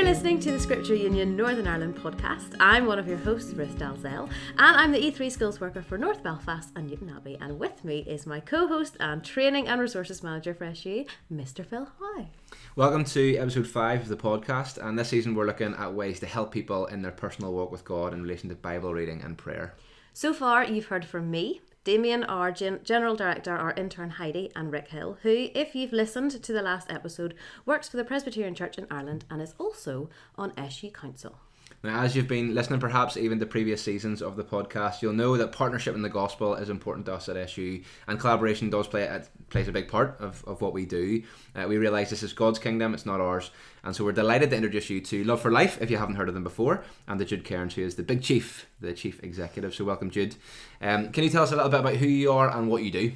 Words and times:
You're 0.00 0.08
listening 0.08 0.40
to 0.40 0.52
the 0.52 0.58
Scripture 0.58 0.94
Union 0.94 1.36
Northern 1.36 1.68
Ireland 1.68 1.94
podcast. 1.94 2.56
I'm 2.58 2.86
one 2.86 2.98
of 2.98 3.06
your 3.06 3.18
hosts, 3.18 3.52
Ruth 3.52 3.76
Dalzell, 3.76 4.30
and 4.56 4.76
I'm 4.78 4.92
the 4.92 4.98
E3 4.98 5.30
Skills 5.30 5.60
Worker 5.60 5.82
for 5.82 5.98
North 5.98 6.22
Belfast 6.22 6.70
and 6.74 6.88
Newtownabbey. 6.88 7.36
And 7.38 7.58
with 7.58 7.84
me 7.84 7.98
is 8.08 8.24
my 8.24 8.40
co 8.40 8.66
host 8.66 8.96
and 8.98 9.22
Training 9.22 9.68
and 9.68 9.78
Resources 9.78 10.22
Manager 10.22 10.54
for 10.54 10.74
SUE, 10.74 11.04
Mr. 11.30 11.66
Phil 11.66 11.86
Hoy. 11.98 12.28
Welcome 12.76 13.04
to 13.04 13.36
episode 13.36 13.66
5 13.66 14.00
of 14.00 14.08
the 14.08 14.16
podcast, 14.16 14.82
and 14.82 14.98
this 14.98 15.10
season 15.10 15.34
we're 15.34 15.44
looking 15.44 15.74
at 15.74 15.92
ways 15.92 16.18
to 16.20 16.26
help 16.26 16.50
people 16.50 16.86
in 16.86 17.02
their 17.02 17.12
personal 17.12 17.52
walk 17.52 17.70
with 17.70 17.84
God 17.84 18.14
in 18.14 18.22
relation 18.22 18.48
to 18.48 18.54
Bible 18.54 18.94
reading 18.94 19.20
and 19.20 19.36
prayer. 19.36 19.74
So 20.14 20.32
far, 20.32 20.64
you've 20.64 20.86
heard 20.86 21.04
from 21.04 21.30
me, 21.30 21.60
Damien, 21.82 22.24
our 22.24 22.52
gen- 22.52 22.80
General 22.84 23.16
Director, 23.16 23.56
our 23.56 23.72
intern 23.72 24.10
Heidi, 24.10 24.50
and 24.54 24.70
Rick 24.70 24.88
Hill, 24.88 25.16
who, 25.22 25.48
if 25.54 25.74
you've 25.74 25.94
listened 25.94 26.42
to 26.42 26.52
the 26.52 26.60
last 26.60 26.92
episode, 26.92 27.34
works 27.64 27.88
for 27.88 27.96
the 27.96 28.04
Presbyterian 28.04 28.54
Church 28.54 28.76
in 28.76 28.86
Ireland 28.90 29.24
and 29.30 29.40
is 29.40 29.54
also 29.56 30.10
on 30.36 30.52
SU 30.58 30.90
Council. 30.90 31.38
Now, 31.82 32.02
as 32.02 32.14
you've 32.14 32.28
been 32.28 32.54
listening, 32.54 32.78
perhaps 32.78 33.16
even 33.16 33.38
the 33.38 33.46
previous 33.46 33.82
seasons 33.82 34.20
of 34.20 34.36
the 34.36 34.44
podcast, 34.44 35.00
you'll 35.00 35.14
know 35.14 35.38
that 35.38 35.52
partnership 35.52 35.94
in 35.94 36.02
the 36.02 36.10
gospel 36.10 36.54
is 36.54 36.68
important 36.68 37.06
to 37.06 37.14
us 37.14 37.26
at 37.30 37.38
SU, 37.38 37.80
and 38.06 38.20
collaboration 38.20 38.68
does 38.68 38.86
play 38.86 39.04
a, 39.04 39.24
plays 39.48 39.66
a 39.66 39.72
big 39.72 39.88
part 39.88 40.14
of, 40.20 40.44
of 40.46 40.60
what 40.60 40.74
we 40.74 40.84
do. 40.84 41.22
Uh, 41.56 41.64
we 41.66 41.78
realise 41.78 42.10
this 42.10 42.22
is 42.22 42.34
God's 42.34 42.58
kingdom; 42.58 42.92
it's 42.92 43.06
not 43.06 43.18
ours, 43.18 43.50
and 43.82 43.96
so 43.96 44.04
we're 44.04 44.12
delighted 44.12 44.50
to 44.50 44.56
introduce 44.56 44.90
you 44.90 45.00
to 45.00 45.24
Love 45.24 45.40
for 45.40 45.50
Life, 45.50 45.80
if 45.80 45.90
you 45.90 45.96
haven't 45.96 46.16
heard 46.16 46.28
of 46.28 46.34
them 46.34 46.44
before, 46.44 46.84
and 47.08 47.18
to 47.18 47.24
Jude 47.24 47.46
Cairns, 47.46 47.72
who 47.72 47.82
is 47.82 47.94
the 47.94 48.02
big 48.02 48.22
chief, 48.22 48.66
the 48.82 48.92
chief 48.92 49.24
executive. 49.24 49.74
So, 49.74 49.86
welcome, 49.86 50.10
Jude. 50.10 50.36
Um, 50.82 51.10
can 51.12 51.24
you 51.24 51.30
tell 51.30 51.44
us 51.44 51.52
a 51.52 51.56
little 51.56 51.70
bit 51.70 51.80
about 51.80 51.96
who 51.96 52.06
you 52.06 52.30
are 52.30 52.54
and 52.54 52.68
what 52.68 52.82
you 52.82 52.90
do? 52.90 53.12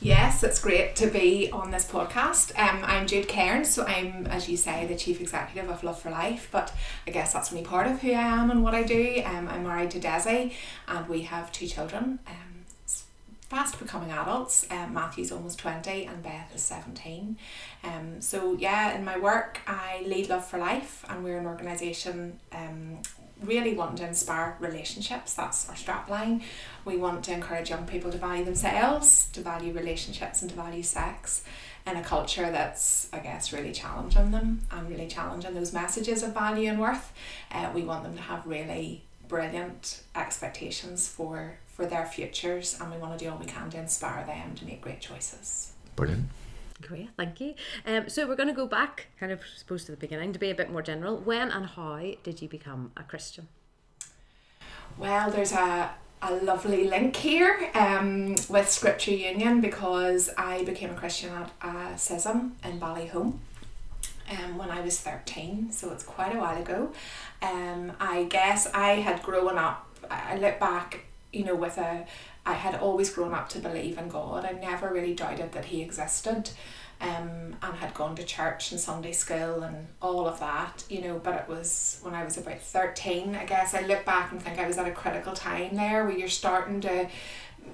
Yes, 0.00 0.42
it's 0.42 0.60
great 0.60 0.94
to 0.96 1.06
be 1.06 1.50
on 1.50 1.70
this 1.70 1.90
podcast. 1.90 2.52
Um, 2.58 2.84
I'm 2.84 3.06
Jude 3.06 3.28
Cairns, 3.28 3.70
so 3.70 3.84
I'm, 3.86 4.26
as 4.26 4.46
you 4.46 4.56
say, 4.56 4.86
the 4.86 4.94
Chief 4.94 5.22
Executive 5.22 5.70
of 5.70 5.82
Love 5.82 5.98
for 5.98 6.10
Life, 6.10 6.48
but 6.52 6.70
I 7.06 7.10
guess 7.10 7.32
that's 7.32 7.50
only 7.50 7.64
part 7.64 7.86
of 7.86 8.02
who 8.02 8.10
I 8.10 8.20
am 8.20 8.50
and 8.50 8.62
what 8.62 8.74
I 8.74 8.82
do. 8.82 9.22
Um, 9.24 9.48
I'm 9.48 9.62
married 9.62 9.90
to 9.92 9.98
Desi, 9.98 10.52
and 10.86 11.08
we 11.08 11.22
have 11.22 11.50
two 11.50 11.66
children, 11.66 12.18
um, 12.26 12.66
fast 13.48 13.78
becoming 13.78 14.10
adults. 14.10 14.66
Um, 14.70 14.92
Matthew's 14.92 15.32
almost 15.32 15.58
20, 15.60 16.04
and 16.04 16.22
Beth 16.22 16.54
is 16.54 16.62
17. 16.62 17.38
Um, 17.82 18.20
so, 18.20 18.52
yeah, 18.52 18.94
in 18.94 19.02
my 19.02 19.18
work, 19.18 19.60
I 19.66 20.04
lead 20.06 20.28
Love 20.28 20.46
for 20.46 20.58
Life, 20.58 21.06
and 21.08 21.24
we're 21.24 21.38
an 21.38 21.46
organisation 21.46 22.38
um, 22.52 22.98
really 23.42 23.74
want 23.74 23.98
to 23.98 24.06
inspire 24.06 24.56
relationships. 24.60 25.34
That's 25.34 25.68
our 25.68 25.74
strapline. 25.74 26.42
We 26.84 26.96
want 26.96 27.24
to 27.24 27.32
encourage 27.32 27.70
young 27.70 27.86
people 27.86 28.10
to 28.10 28.18
value 28.18 28.44
themselves, 28.44 29.28
to 29.32 29.40
value 29.40 29.72
relationships, 29.72 30.40
and 30.40 30.50
to 30.50 30.56
value 30.56 30.82
sex 30.82 31.44
in 31.86 31.96
a 31.96 32.02
culture 32.02 32.50
that's, 32.50 33.08
I 33.12 33.18
guess, 33.18 33.52
really 33.52 33.72
challenging 33.72 34.30
them 34.30 34.62
and 34.70 34.88
really 34.88 35.06
challenging 35.06 35.54
those 35.54 35.72
messages 35.72 36.22
of 36.22 36.34
value 36.34 36.68
and 36.68 36.80
worth. 36.80 37.12
Uh, 37.52 37.70
we 37.74 37.82
want 37.82 38.02
them 38.02 38.16
to 38.16 38.22
have 38.22 38.46
really 38.46 39.04
brilliant 39.28 40.02
expectations 40.14 41.08
for 41.08 41.58
for 41.66 41.84
their 41.84 42.06
futures, 42.06 42.78
and 42.80 42.90
we 42.90 42.96
want 42.96 43.18
to 43.18 43.22
do 43.22 43.30
all 43.30 43.36
we 43.36 43.44
can 43.44 43.68
to 43.68 43.78
inspire 43.78 44.24
them 44.24 44.54
to 44.54 44.64
make 44.64 44.80
great 44.80 44.98
choices. 44.98 45.72
Brilliant. 45.94 46.24
Great, 46.82 47.08
thank 47.16 47.40
you. 47.40 47.54
Um, 47.86 48.08
so 48.08 48.26
we're 48.26 48.36
going 48.36 48.48
to 48.48 48.54
go 48.54 48.66
back, 48.66 49.06
kind 49.18 49.32
of 49.32 49.40
supposed 49.56 49.86
to 49.86 49.92
the 49.92 49.98
beginning, 49.98 50.32
to 50.32 50.38
be 50.38 50.50
a 50.50 50.54
bit 50.54 50.70
more 50.70 50.82
general. 50.82 51.16
When 51.16 51.50
and 51.50 51.66
how 51.66 52.00
did 52.22 52.42
you 52.42 52.48
become 52.48 52.92
a 52.96 53.02
Christian? 53.02 53.48
Well, 54.98 55.30
there's 55.30 55.52
a 55.52 55.90
a 56.22 56.34
lovely 56.36 56.88
link 56.88 57.14
here 57.14 57.70
um, 57.74 58.34
with 58.48 58.70
Scripture 58.70 59.12
Union 59.12 59.60
because 59.60 60.30
I 60.36 60.64
became 60.64 60.90
a 60.90 60.94
Christian 60.94 61.30
at 61.30 61.50
a 61.60 61.94
CSSM 61.94 62.52
in 62.64 62.80
Ballyholme 62.80 63.38
um, 64.30 64.58
when 64.58 64.70
I 64.70 64.80
was 64.80 64.98
13, 65.00 65.70
so 65.72 65.92
it's 65.92 66.02
quite 66.02 66.34
a 66.34 66.38
while 66.38 66.60
ago. 66.60 66.92
Um, 67.42 67.92
I 68.00 68.24
guess 68.24 68.66
I 68.72 68.94
had 68.94 69.22
grown 69.22 69.58
up, 69.58 69.86
I 70.10 70.36
look 70.36 70.58
back, 70.58 71.04
you 71.36 71.44
know, 71.44 71.54
with 71.54 71.78
a, 71.78 72.06
I 72.44 72.54
had 72.54 72.76
always 72.76 73.10
grown 73.10 73.34
up 73.34 73.48
to 73.50 73.58
believe 73.58 73.98
in 73.98 74.08
God. 74.08 74.44
I 74.44 74.52
never 74.52 74.92
really 74.92 75.14
doubted 75.14 75.52
that 75.52 75.66
He 75.66 75.82
existed 75.82 76.50
um, 77.00 77.56
and 77.62 77.76
had 77.76 77.92
gone 77.94 78.16
to 78.16 78.24
church 78.24 78.72
and 78.72 78.80
Sunday 78.80 79.12
school 79.12 79.62
and 79.62 79.86
all 80.00 80.26
of 80.26 80.40
that, 80.40 80.84
you 80.88 81.02
know. 81.02 81.20
But 81.22 81.34
it 81.34 81.48
was 81.48 82.00
when 82.02 82.14
I 82.14 82.24
was 82.24 82.38
about 82.38 82.60
13, 82.60 83.34
I 83.34 83.44
guess. 83.44 83.74
I 83.74 83.82
look 83.82 84.04
back 84.04 84.32
and 84.32 84.42
think 84.42 84.58
I 84.58 84.66
was 84.66 84.78
at 84.78 84.88
a 84.88 84.92
critical 84.92 85.34
time 85.34 85.76
there 85.76 86.04
where 86.04 86.16
you're 86.16 86.28
starting 86.28 86.80
to 86.82 87.08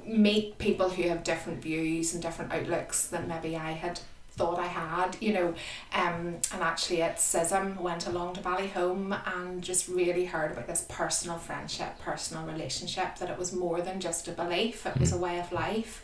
meet 0.06 0.59
people 0.59 0.89
who 0.89 1.03
have 1.05 1.23
different 1.23 1.62
views 1.62 2.15
and 2.15 2.23
different 2.23 2.53
outlooks 2.53 3.06
than 3.06 3.29
maybe 3.29 3.56
I 3.56 3.73
had 3.73 4.00
thought 4.34 4.59
I 4.59 4.66
had, 4.66 5.16
you 5.20 5.34
know, 5.34 5.48
um, 5.93 6.38
and 6.53 6.62
actually 6.62 7.03
at 7.03 7.19
CSSM 7.19 7.78
went 7.81 8.06
along 8.06 8.34
to 8.34 8.41
Ballyholme 8.41 9.20
and 9.37 9.62
just 9.62 9.88
really 9.88 10.25
heard 10.25 10.53
about 10.53 10.66
this 10.66 10.87
personal 10.88 11.37
friendship, 11.37 11.98
personal 11.98 12.44
relationship, 12.44 13.16
that 13.19 13.28
it 13.28 13.38
was 13.38 13.53
more 13.53 13.82
than 13.82 14.00
just 14.00 14.28
a 14.28 14.32
belief, 14.32 14.87
it 14.87 14.98
was 14.98 15.12
a 15.12 15.19
way 15.19 15.38
of 15.38 15.53
life, 15.53 16.03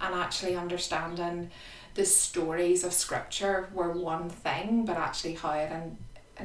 and 0.00 0.14
actually 0.14 0.56
understanding 0.56 1.50
the 1.94 2.04
stories 2.04 2.84
of 2.84 2.92
scripture 2.92 3.70
were 3.72 3.92
one 3.92 4.28
thing, 4.28 4.84
but 4.84 4.96
actually 4.96 5.34
how 5.34 5.52
it 5.52 5.72
in, 5.72 5.96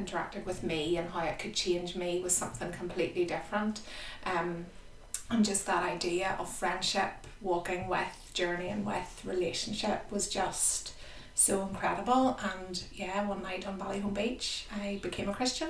interacted 0.04 0.44
with 0.44 0.62
me 0.62 0.96
and 0.96 1.10
how 1.10 1.20
it 1.20 1.38
could 1.38 1.54
change 1.54 1.96
me 1.96 2.20
was 2.20 2.34
something 2.34 2.72
completely 2.72 3.24
different. 3.24 3.80
Um, 4.24 4.66
and 5.30 5.44
just 5.44 5.66
that 5.66 5.82
idea 5.82 6.36
of 6.38 6.48
friendship, 6.48 7.12
walking 7.40 7.88
with, 7.88 8.30
journeying 8.32 8.84
with, 8.84 9.22
relationship 9.24 10.10
was 10.10 10.28
just 10.28 10.92
so 11.36 11.62
incredible. 11.62 12.40
And 12.42 12.82
yeah, 12.92 13.26
one 13.28 13.42
night 13.42 13.68
on 13.68 13.78
Ballyholme 13.78 14.14
Beach, 14.14 14.66
I 14.74 14.98
became 15.02 15.28
a 15.28 15.34
Christian. 15.34 15.68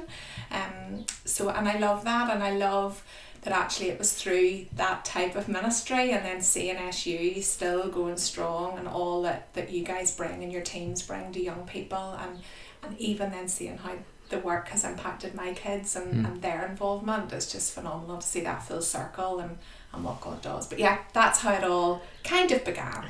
Um, 0.50 1.04
so 1.24 1.50
and 1.50 1.68
I 1.68 1.78
love 1.78 2.04
that, 2.04 2.30
and 2.32 2.42
I 2.42 2.52
love 2.56 3.02
that 3.42 3.52
actually 3.52 3.90
it 3.90 3.98
was 3.98 4.12
through 4.12 4.66
that 4.74 5.04
type 5.04 5.36
of 5.36 5.48
ministry 5.48 6.10
and 6.10 6.24
then 6.24 6.40
seeing 6.40 6.76
SU 6.76 7.40
still 7.42 7.88
going 7.88 8.16
strong 8.16 8.76
and 8.76 8.88
all 8.88 9.22
that, 9.22 9.52
that 9.54 9.70
you 9.70 9.84
guys 9.84 10.16
bring 10.16 10.42
and 10.42 10.52
your 10.52 10.62
teams 10.62 11.02
bring 11.02 11.30
to 11.32 11.40
young 11.40 11.64
people 11.64 12.18
and 12.20 12.40
and 12.82 12.98
even 12.98 13.30
then 13.30 13.46
seeing 13.46 13.78
how 13.78 13.92
the 14.30 14.38
work 14.40 14.68
has 14.68 14.84
impacted 14.84 15.34
my 15.34 15.52
kids 15.52 15.94
and, 15.94 16.12
mm. 16.12 16.26
and 16.26 16.42
their 16.42 16.66
involvement 16.66 17.32
is 17.32 17.50
just 17.50 17.72
phenomenal 17.72 18.18
to 18.18 18.26
see 18.26 18.40
that 18.40 18.62
full 18.62 18.82
circle 18.82 19.38
and, 19.38 19.58
and 19.92 20.04
what 20.04 20.20
God 20.20 20.42
does. 20.42 20.66
But 20.66 20.78
yeah, 20.78 20.98
that's 21.12 21.40
how 21.40 21.52
it 21.52 21.64
all 21.64 22.02
kind 22.24 22.50
of 22.50 22.64
began. 22.64 23.04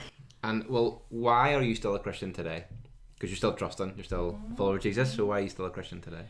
And 0.47 0.69
well, 0.69 1.03
why 1.09 1.55
are 1.55 1.63
you 1.63 1.75
still 1.75 1.97
a 1.97 1.99
Christian 1.99 2.33
today? 2.33 2.67
Because 3.15 3.31
you're 3.31 3.37
still 3.37 3.55
trusting, 3.55 3.95
you're 3.97 4.05
still 4.05 4.39
a 4.53 4.57
follower 4.57 4.77
of 4.77 4.83
Jesus. 4.83 5.13
So 5.13 5.27
why 5.27 5.39
are 5.39 5.43
you 5.43 5.49
still 5.49 5.67
a 5.67 5.71
Christian 5.71 6.01
today? 6.01 6.23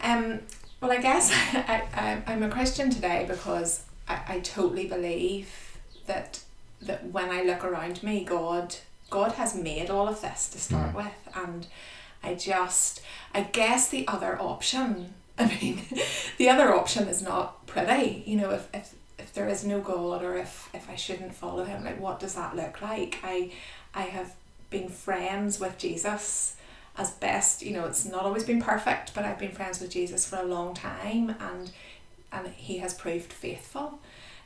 Um, 0.00 0.40
well, 0.82 0.92
I 0.92 0.98
guess 0.98 1.30
I, 1.54 1.82
I, 1.94 2.32
I'm 2.32 2.42
a 2.42 2.50
Christian 2.50 2.90
today 2.90 3.24
because 3.26 3.84
I, 4.06 4.20
I 4.28 4.40
totally 4.40 4.86
believe 4.86 5.78
that 6.06 6.40
that 6.82 7.10
when 7.10 7.30
I 7.30 7.42
look 7.42 7.64
around 7.64 8.02
me, 8.02 8.22
God 8.22 8.76
God 9.08 9.32
has 9.32 9.56
made 9.56 9.88
all 9.88 10.08
of 10.08 10.20
this 10.20 10.50
to 10.50 10.58
start 10.58 10.92
mm. 10.92 10.96
with, 10.96 11.34
and 11.34 11.66
I 12.22 12.34
just 12.34 13.00
I 13.32 13.44
guess 13.44 13.88
the 13.88 14.06
other 14.06 14.38
option. 14.38 15.14
I 15.38 15.46
mean, 15.46 15.80
the 16.36 16.50
other 16.50 16.74
option 16.74 17.08
is 17.08 17.22
not 17.22 17.66
pretty. 17.66 18.22
You 18.26 18.36
know, 18.36 18.50
if, 18.50 18.68
if 18.74 18.94
there 19.34 19.48
is 19.48 19.64
no 19.64 19.80
God 19.80 20.22
or 20.22 20.36
if 20.36 20.68
if 20.72 20.88
I 20.88 20.94
shouldn't 20.96 21.34
follow 21.34 21.64
Him, 21.64 21.84
like 21.84 22.00
what 22.00 22.20
does 22.20 22.34
that 22.34 22.56
look 22.56 22.80
like? 22.80 23.18
I 23.22 23.52
I 23.94 24.02
have 24.02 24.34
been 24.70 24.88
friends 24.88 25.60
with 25.60 25.78
Jesus 25.78 26.56
as 26.96 27.10
best 27.12 27.62
you 27.62 27.72
know 27.72 27.84
it's 27.86 28.04
not 28.04 28.24
always 28.24 28.44
been 28.44 28.62
perfect 28.62 29.14
but 29.14 29.24
i've 29.24 29.38
been 29.38 29.50
friends 29.50 29.80
with 29.80 29.90
jesus 29.90 30.28
for 30.28 30.36
a 30.36 30.44
long 30.44 30.74
time 30.74 31.34
and 31.40 31.72
and 32.32 32.48
he 32.48 32.78
has 32.78 32.94
proved 32.94 33.32
faithful 33.32 33.98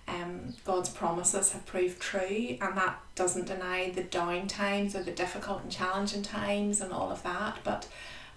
um, 0.06 0.54
god's 0.64 0.88
promises 0.88 1.52
have 1.52 1.66
proved 1.66 2.00
true 2.00 2.56
and 2.60 2.76
that 2.76 2.98
doesn't 3.14 3.46
deny 3.46 3.90
the 3.90 4.02
down 4.02 4.46
times 4.46 4.96
or 4.96 5.02
the 5.02 5.10
difficult 5.10 5.62
and 5.62 5.70
challenging 5.70 6.22
times 6.22 6.80
and 6.80 6.92
all 6.92 7.10
of 7.10 7.22
that 7.22 7.58
but 7.64 7.86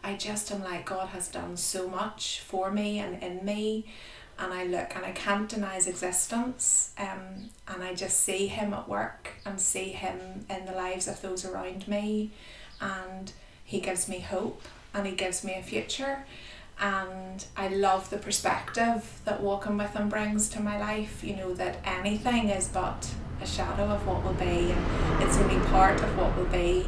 i 0.03 0.13
just 0.13 0.51
am 0.51 0.61
like 0.61 0.85
god 0.85 1.09
has 1.09 1.29
done 1.29 1.55
so 1.55 1.87
much 1.87 2.41
for 2.41 2.71
me 2.71 2.99
and 2.99 3.23
in 3.23 3.45
me 3.45 3.85
and 4.39 4.53
I 4.53 4.65
look 4.65 4.95
and 4.95 5.05
I 5.05 5.11
can't 5.11 5.47
deny 5.47 5.75
his 5.75 5.87
existence 5.87 6.93
um, 6.97 7.49
and 7.67 7.83
I 7.83 7.93
just 7.93 8.19
see 8.21 8.47
him 8.47 8.73
at 8.73 8.89
work 8.89 9.29
and 9.45 9.59
see 9.59 9.89
him 9.89 10.45
in 10.49 10.65
the 10.65 10.71
lives 10.71 11.07
of 11.07 11.21
those 11.21 11.45
around 11.45 11.87
me 11.87 12.31
and 12.79 13.31
he 13.63 13.79
gives 13.79 14.09
me 14.09 14.19
hope 14.19 14.61
and 14.93 15.07
he 15.07 15.13
gives 15.13 15.43
me 15.43 15.53
a 15.53 15.63
future. 15.63 16.25
And 16.79 17.45
I 17.55 17.67
love 17.67 18.09
the 18.09 18.17
perspective 18.17 19.21
that 19.25 19.41
walking 19.41 19.77
with 19.77 19.93
him 19.93 20.09
brings 20.09 20.49
to 20.49 20.61
my 20.61 20.79
life. 20.79 21.23
You 21.23 21.35
know, 21.35 21.53
that 21.53 21.77
anything 21.85 22.49
is 22.49 22.67
but 22.67 23.07
a 23.41 23.45
shadow 23.45 23.85
of 23.85 24.05
what 24.07 24.23
will 24.23 24.33
be, 24.33 24.71
and 24.71 25.23
it's 25.23 25.37
only 25.37 25.59
part 25.67 26.01
of 26.01 26.17
what 26.17 26.35
will 26.35 26.45
be. 26.45 26.87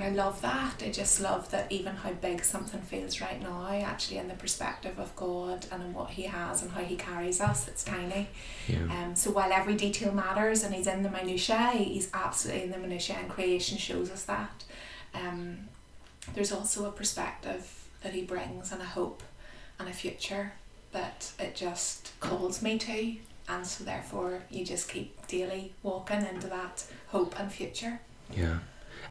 And 0.00 0.18
I 0.18 0.22
love 0.24 0.40
that. 0.40 0.82
I 0.82 0.90
just 0.90 1.20
love 1.20 1.50
that 1.50 1.70
even 1.70 1.94
how 1.94 2.12
big 2.12 2.42
something 2.42 2.80
feels 2.80 3.20
right 3.20 3.40
now, 3.42 3.68
actually, 3.68 4.16
in 4.16 4.28
the 4.28 4.34
perspective 4.34 4.98
of 4.98 5.14
God 5.14 5.66
and 5.70 5.82
in 5.82 5.92
what 5.92 6.10
He 6.10 6.22
has 6.22 6.62
and 6.62 6.70
how 6.70 6.80
He 6.80 6.96
carries 6.96 7.38
us, 7.38 7.68
it's 7.68 7.84
tiny. 7.84 8.28
Yeah. 8.66 8.84
Um, 8.84 9.14
so 9.14 9.30
while 9.30 9.52
every 9.52 9.74
detail 9.74 10.12
matters 10.12 10.64
and 10.64 10.74
He's 10.74 10.86
in 10.86 11.02
the 11.02 11.10
minutiae, 11.10 11.72
He's 11.72 12.08
absolutely 12.14 12.62
in 12.62 12.70
the 12.70 12.78
minutiae, 12.78 13.18
and 13.18 13.28
creation 13.28 13.76
shows 13.76 14.10
us 14.10 14.24
that 14.24 14.64
um, 15.14 15.68
there's 16.32 16.50
also 16.50 16.86
a 16.86 16.92
perspective 16.92 17.86
that 18.02 18.14
He 18.14 18.22
brings 18.22 18.72
and 18.72 18.80
a 18.80 18.86
hope 18.86 19.22
and 19.78 19.86
a 19.86 19.92
future 19.92 20.52
that 20.92 21.30
it 21.38 21.54
just 21.54 22.12
calls 22.20 22.62
me 22.62 22.78
to. 22.78 23.16
And 23.50 23.66
so, 23.66 23.84
therefore, 23.84 24.44
you 24.50 24.64
just 24.64 24.88
keep 24.88 25.26
daily 25.26 25.74
walking 25.82 26.24
into 26.24 26.46
that 26.46 26.86
hope 27.08 27.38
and 27.38 27.52
future. 27.52 28.00
Yeah. 28.34 28.60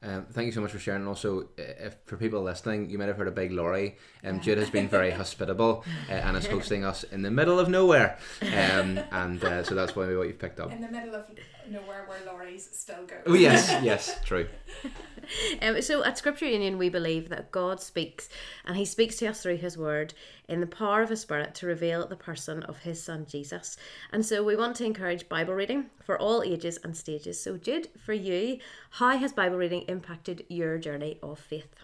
Um, 0.01 0.25
thank 0.31 0.45
you 0.45 0.51
so 0.51 0.61
much 0.61 0.71
for 0.71 0.79
sharing. 0.79 1.05
Also, 1.07 1.49
if 1.57 1.95
for 2.05 2.15
people 2.15 2.41
listening, 2.41 2.89
you 2.89 2.97
might 2.97 3.07
have 3.07 3.17
heard 3.17 3.27
a 3.27 3.31
big 3.31 3.51
lorry. 3.51 3.97
Um, 4.23 4.35
Yeah. 4.35 4.41
Jude 4.41 4.57
has 4.59 4.69
been 4.69 4.87
very 4.87 5.11
hospitable 5.11 5.83
uh, 6.09 6.13
and 6.13 6.37
is 6.37 6.47
hosting 6.47 6.85
us 6.85 7.03
in 7.03 7.21
the 7.21 7.31
middle 7.31 7.59
of 7.59 7.67
nowhere, 7.67 8.17
um, 8.41 8.99
and 9.11 9.43
uh, 9.43 9.63
so 9.63 9.75
that's 9.75 9.91
probably 9.91 10.15
what 10.15 10.27
you've 10.27 10.39
picked 10.39 10.59
up. 10.59 10.71
In 10.71 10.81
the 10.81 10.87
middle 10.89 11.15
of 11.15 11.25
nowhere 11.69 12.05
where 12.07 12.19
lorries 12.25 12.69
still 12.71 13.05
go. 13.05 13.15
Oh 13.25 13.33
yes, 13.33 13.75
yes, 13.83 14.19
true. 14.23 14.47
Um, 15.61 15.79
so 15.83 16.03
at 16.03 16.17
Scripture 16.17 16.47
Union, 16.47 16.79
we 16.79 16.89
believe 16.89 17.29
that 17.29 17.51
God 17.51 17.79
speaks, 17.81 18.29
and 18.65 18.75
He 18.77 18.85
speaks 18.85 19.17
to 19.17 19.27
us 19.27 19.43
through 19.43 19.57
His 19.57 19.77
Word 19.77 20.15
in 20.49 20.59
the 20.59 20.67
power 20.67 21.01
of 21.01 21.09
His 21.09 21.21
Spirit 21.21 21.55
to 21.55 21.67
reveal 21.67 22.05
the 22.07 22.15
person 22.15 22.63
of 22.63 22.79
His 22.79 23.01
Son 23.01 23.25
Jesus. 23.29 23.77
And 24.11 24.25
so 24.25 24.43
we 24.43 24.55
want 24.55 24.75
to 24.77 24.85
encourage 24.85 25.29
Bible 25.29 25.53
reading 25.53 25.85
for 26.03 26.19
all 26.19 26.43
ages 26.43 26.79
and 26.83 26.97
stages. 26.97 27.41
So, 27.41 27.57
Jude, 27.57 27.87
for 28.03 28.13
you, 28.13 28.59
how 28.91 29.17
has 29.17 29.31
Bible 29.31 29.57
reading 29.57 29.83
impacted 29.83 30.45
your 30.49 30.77
journey 30.77 31.19
of 31.23 31.39
faith? 31.39 31.75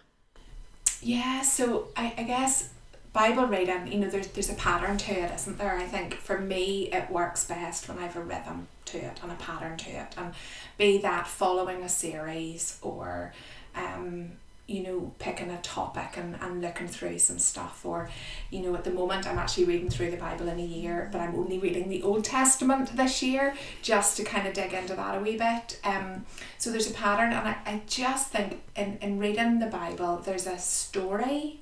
Yeah, 1.00 1.42
so 1.42 1.88
I, 1.96 2.14
I 2.18 2.22
guess 2.24 2.70
Bible 3.12 3.46
reading, 3.46 3.90
you 3.90 3.98
know, 3.98 4.10
there's 4.10 4.26
there's 4.28 4.50
a 4.50 4.54
pattern 4.54 4.98
to 4.98 5.12
it, 5.12 5.32
isn't 5.32 5.56
there? 5.56 5.74
I 5.76 5.84
think 5.84 6.14
for 6.14 6.38
me 6.38 6.90
it 6.92 7.10
works 7.10 7.46
best 7.46 7.88
when 7.88 7.98
I 7.98 8.02
have 8.02 8.16
a 8.16 8.22
rhythm 8.22 8.68
to 8.86 8.98
it 8.98 9.20
and 9.22 9.32
a 9.32 9.36
pattern 9.36 9.78
to 9.78 9.90
it. 9.90 10.14
And 10.18 10.34
be 10.76 10.98
that 10.98 11.26
following 11.26 11.82
a 11.82 11.88
series 11.88 12.78
or 12.82 13.32
um, 13.74 14.32
you 14.66 14.82
know, 14.82 15.12
picking 15.18 15.50
a 15.50 15.60
topic 15.62 16.16
and, 16.16 16.36
and 16.40 16.60
looking 16.60 16.88
through 16.88 17.18
some 17.18 17.38
stuff 17.38 17.84
or, 17.84 18.08
you 18.50 18.60
know, 18.60 18.74
at 18.74 18.84
the 18.84 18.90
moment 18.90 19.26
I'm 19.26 19.38
actually 19.38 19.64
reading 19.64 19.88
through 19.88 20.10
the 20.10 20.16
Bible 20.16 20.48
in 20.48 20.58
a 20.58 20.64
year, 20.64 21.08
but 21.12 21.20
I'm 21.20 21.36
only 21.36 21.58
reading 21.58 21.88
the 21.88 22.02
Old 22.02 22.24
Testament 22.24 22.96
this 22.96 23.22
year 23.22 23.54
just 23.82 24.16
to 24.16 24.24
kind 24.24 24.48
of 24.48 24.54
dig 24.54 24.72
into 24.72 24.94
that 24.94 25.16
a 25.16 25.20
wee 25.20 25.36
bit. 25.36 25.78
Um 25.84 26.26
so 26.58 26.70
there's 26.70 26.90
a 26.90 26.94
pattern 26.94 27.32
and 27.32 27.46
I, 27.48 27.56
I 27.64 27.82
just 27.86 28.32
think 28.32 28.62
in, 28.74 28.98
in 29.00 29.18
reading 29.18 29.60
the 29.60 29.66
Bible 29.66 30.16
there's 30.24 30.46
a 30.46 30.58
story 30.58 31.60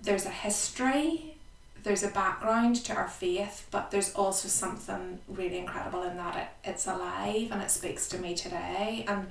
there's 0.00 0.26
a 0.26 0.30
history, 0.30 1.34
there's 1.82 2.02
a 2.02 2.08
background 2.08 2.76
to 2.76 2.94
our 2.94 3.08
faith, 3.08 3.66
but 3.70 3.90
there's 3.90 4.14
also 4.14 4.48
something 4.48 5.18
really 5.28 5.58
incredible 5.58 6.02
in 6.02 6.16
that 6.16 6.36
it, 6.36 6.70
it's 6.70 6.86
alive 6.86 7.48
and 7.50 7.62
it 7.62 7.70
speaks 7.70 8.08
to 8.08 8.18
me 8.18 8.34
today. 8.34 9.04
And 9.08 9.28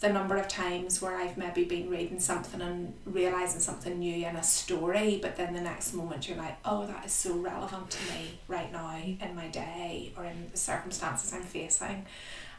the 0.00 0.08
number 0.10 0.36
of 0.36 0.46
times 0.46 1.00
where 1.00 1.16
I've 1.16 1.38
maybe 1.38 1.64
been 1.64 1.88
reading 1.88 2.20
something 2.20 2.60
and 2.60 2.92
realizing 3.06 3.60
something 3.60 3.98
new 3.98 4.26
in 4.26 4.36
a 4.36 4.42
story, 4.42 5.18
but 5.22 5.36
then 5.36 5.54
the 5.54 5.60
next 5.60 5.94
moment 5.94 6.28
you're 6.28 6.36
like, 6.36 6.58
oh, 6.64 6.86
that 6.86 7.06
is 7.06 7.12
so 7.12 7.34
relevant 7.34 7.90
to 7.90 8.12
me 8.12 8.38
right 8.46 8.70
now 8.70 8.94
in 8.98 9.34
my 9.34 9.48
day 9.48 10.12
or 10.16 10.24
in 10.24 10.48
the 10.50 10.58
circumstances 10.58 11.32
I'm 11.32 11.42
facing. 11.42 12.04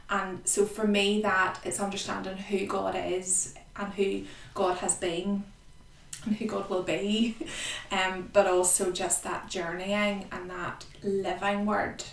And 0.10 0.48
so 0.48 0.66
for 0.66 0.88
me, 0.88 1.22
that 1.22 1.60
it's 1.64 1.80
understanding 1.80 2.38
who 2.38 2.66
God 2.66 2.96
is 2.96 3.54
and 3.76 3.94
who 3.94 4.24
God 4.54 4.78
has 4.78 4.96
been 4.96 5.44
and 6.26 6.36
who 6.38 6.46
God 6.46 6.70
will 6.70 6.84
be, 6.84 7.36
um, 7.92 8.30
but 8.34 8.48
also 8.48 8.92
just 8.92 9.24
that 9.24 9.50
journeying 9.50 10.26
and 10.32 10.50
that 10.50 10.86
living 11.04 11.66
word 11.66 12.04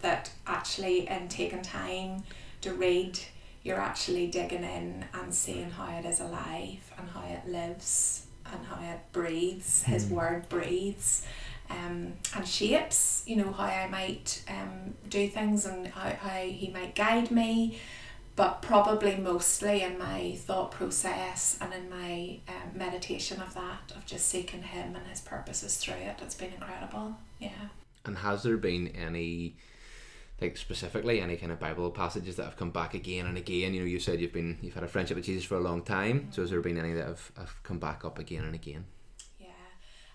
that 0.00 0.30
actually 0.46 1.08
in 1.08 1.28
taking 1.28 1.62
time 1.62 2.24
to 2.60 2.74
read, 2.74 3.18
you're 3.64 3.80
actually 3.80 4.28
digging 4.28 4.62
in 4.62 5.04
and 5.14 5.34
seeing 5.34 5.70
how 5.70 5.98
it 5.98 6.04
is 6.04 6.20
alive 6.20 6.92
and 6.96 7.08
how 7.10 7.22
it 7.22 7.48
lives 7.48 8.26
and 8.52 8.64
how 8.66 8.80
it 8.80 9.00
breathes. 9.12 9.82
His 9.82 10.06
word 10.06 10.48
breathes. 10.48 11.26
Um, 11.70 12.12
and 12.36 12.46
shapes, 12.46 13.24
you 13.26 13.36
know, 13.36 13.50
how 13.50 13.64
I 13.64 13.88
might 13.88 14.44
um, 14.48 14.94
do 15.08 15.26
things 15.28 15.64
and 15.64 15.86
how, 15.86 16.10
how 16.10 16.40
he 16.42 16.70
might 16.70 16.94
guide 16.94 17.30
me 17.30 17.78
but 18.36 18.62
probably 18.62 19.16
mostly 19.16 19.82
in 19.82 19.98
my 19.98 20.34
thought 20.36 20.72
process 20.72 21.56
and 21.60 21.72
in 21.72 21.88
my 21.88 22.38
um, 22.48 22.76
meditation 22.76 23.40
of 23.40 23.54
that, 23.54 23.92
of 23.94 24.04
just 24.06 24.28
seeking 24.28 24.62
Him 24.62 24.96
and 24.96 25.06
His 25.06 25.20
purposes 25.20 25.76
through 25.76 25.94
it. 25.94 26.18
It's 26.20 26.34
been 26.34 26.52
incredible. 26.52 27.16
Yeah. 27.38 27.68
And 28.04 28.18
has 28.18 28.42
there 28.42 28.56
been 28.56 28.88
any, 28.88 29.54
like 30.40 30.56
specifically, 30.56 31.20
any 31.20 31.36
kind 31.36 31.52
of 31.52 31.60
Bible 31.60 31.90
passages 31.90 32.36
that 32.36 32.44
have 32.44 32.56
come 32.56 32.70
back 32.70 32.94
again 32.94 33.26
and 33.26 33.38
again? 33.38 33.72
You 33.74 33.80
know, 33.80 33.86
you 33.86 34.00
said 34.00 34.20
you've 34.20 34.32
been 34.32 34.58
you've 34.62 34.74
had 34.74 34.82
a 34.84 34.88
friendship 34.88 35.16
with 35.16 35.26
Jesus 35.26 35.44
for 35.44 35.56
a 35.56 35.60
long 35.60 35.82
time. 35.82 36.28
So 36.32 36.42
has 36.42 36.50
there 36.50 36.60
been 36.60 36.78
any 36.78 36.92
that 36.94 37.06
have, 37.06 37.30
have 37.36 37.62
come 37.62 37.78
back 37.78 38.04
up 38.04 38.18
again 38.18 38.44
and 38.44 38.54
again? 38.54 38.84
Yeah. 39.40 39.46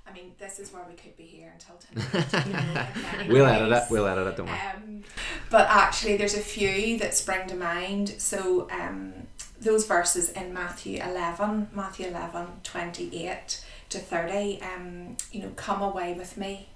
I 0.08 0.12
mean, 0.14 0.34
this 0.38 0.60
is 0.60 0.74
where 0.74 0.84
we 0.88 0.96
could 0.96 1.16
be 1.16 1.24
here 1.24 1.54
until 1.54 1.78
tonight. 1.78 2.46
you 2.48 2.54
know, 2.54 3.28
We'll 3.34 3.46
edit 3.46 3.70
ways. 3.72 3.84
it. 3.84 3.92
We'll 3.92 4.08
edit 4.08 4.28
it. 4.28 4.38
Don't 4.38 4.48
worry. 4.48 4.60
Um, 4.76 5.04
but 5.50 5.68
actually, 5.70 6.18
there's 6.18 6.36
a 6.36 6.42
few 6.42 6.98
that 7.00 7.14
spring 7.16 7.48
to 7.48 7.56
mind. 7.56 8.10
So, 8.18 8.70
um, 8.72 9.14
those 9.62 9.86
verses 9.86 10.30
in 10.32 10.54
Matthew 10.54 11.02
11, 11.02 11.70
Matthew 11.74 12.08
11, 12.08 12.48
28 12.64 13.66
to 13.90 14.00
30, 14.00 14.62
um, 14.62 15.18
you 15.32 15.42
know, 15.42 15.50
come 15.56 15.82
away 15.82 16.14
with 16.14 16.38
me 16.38 16.70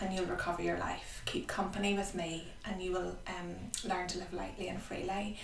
and 0.00 0.12
you'll 0.12 0.26
recover 0.26 0.62
your 0.62 0.78
life. 0.78 1.22
Keep 1.24 1.46
company 1.46 1.94
with 1.94 2.14
me 2.14 2.44
and 2.64 2.82
you 2.82 2.92
will 2.92 3.16
um, 3.26 3.56
learn 3.88 4.06
to 4.08 4.18
live 4.18 4.32
lightly 4.32 4.68
and 4.68 4.80
freely. 4.80 5.38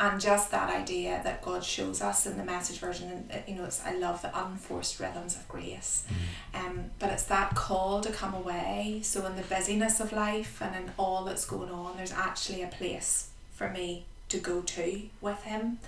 And 0.00 0.20
just 0.20 0.52
that 0.52 0.70
idea 0.70 1.20
that 1.24 1.42
God 1.42 1.64
shows 1.64 2.00
us 2.00 2.24
in 2.24 2.38
the 2.38 2.44
message 2.44 2.78
version, 2.78 3.10
and 3.10 3.32
uh, 3.32 3.38
you 3.48 3.56
know, 3.56 3.64
it's 3.64 3.84
I 3.84 3.96
love 3.96 4.22
the 4.22 4.30
unforced 4.38 5.00
rhythms 5.00 5.34
of 5.34 5.48
grace. 5.48 6.06
Um, 6.54 6.92
but 7.00 7.10
it's 7.10 7.24
that 7.24 7.56
call 7.56 8.00
to 8.02 8.12
come 8.12 8.32
away. 8.32 9.00
So 9.02 9.26
in 9.26 9.34
the 9.34 9.42
busyness 9.42 9.98
of 9.98 10.12
life 10.12 10.62
and 10.62 10.76
in 10.76 10.92
all 10.98 11.24
that's 11.24 11.44
going 11.44 11.70
on, 11.70 11.96
there's 11.96 12.12
actually 12.12 12.62
a 12.62 12.68
place 12.68 13.30
for 13.52 13.70
me 13.70 14.04
to 14.28 14.38
go 14.38 14.60
to 14.60 15.02
with 15.20 15.42
Him. 15.42 15.80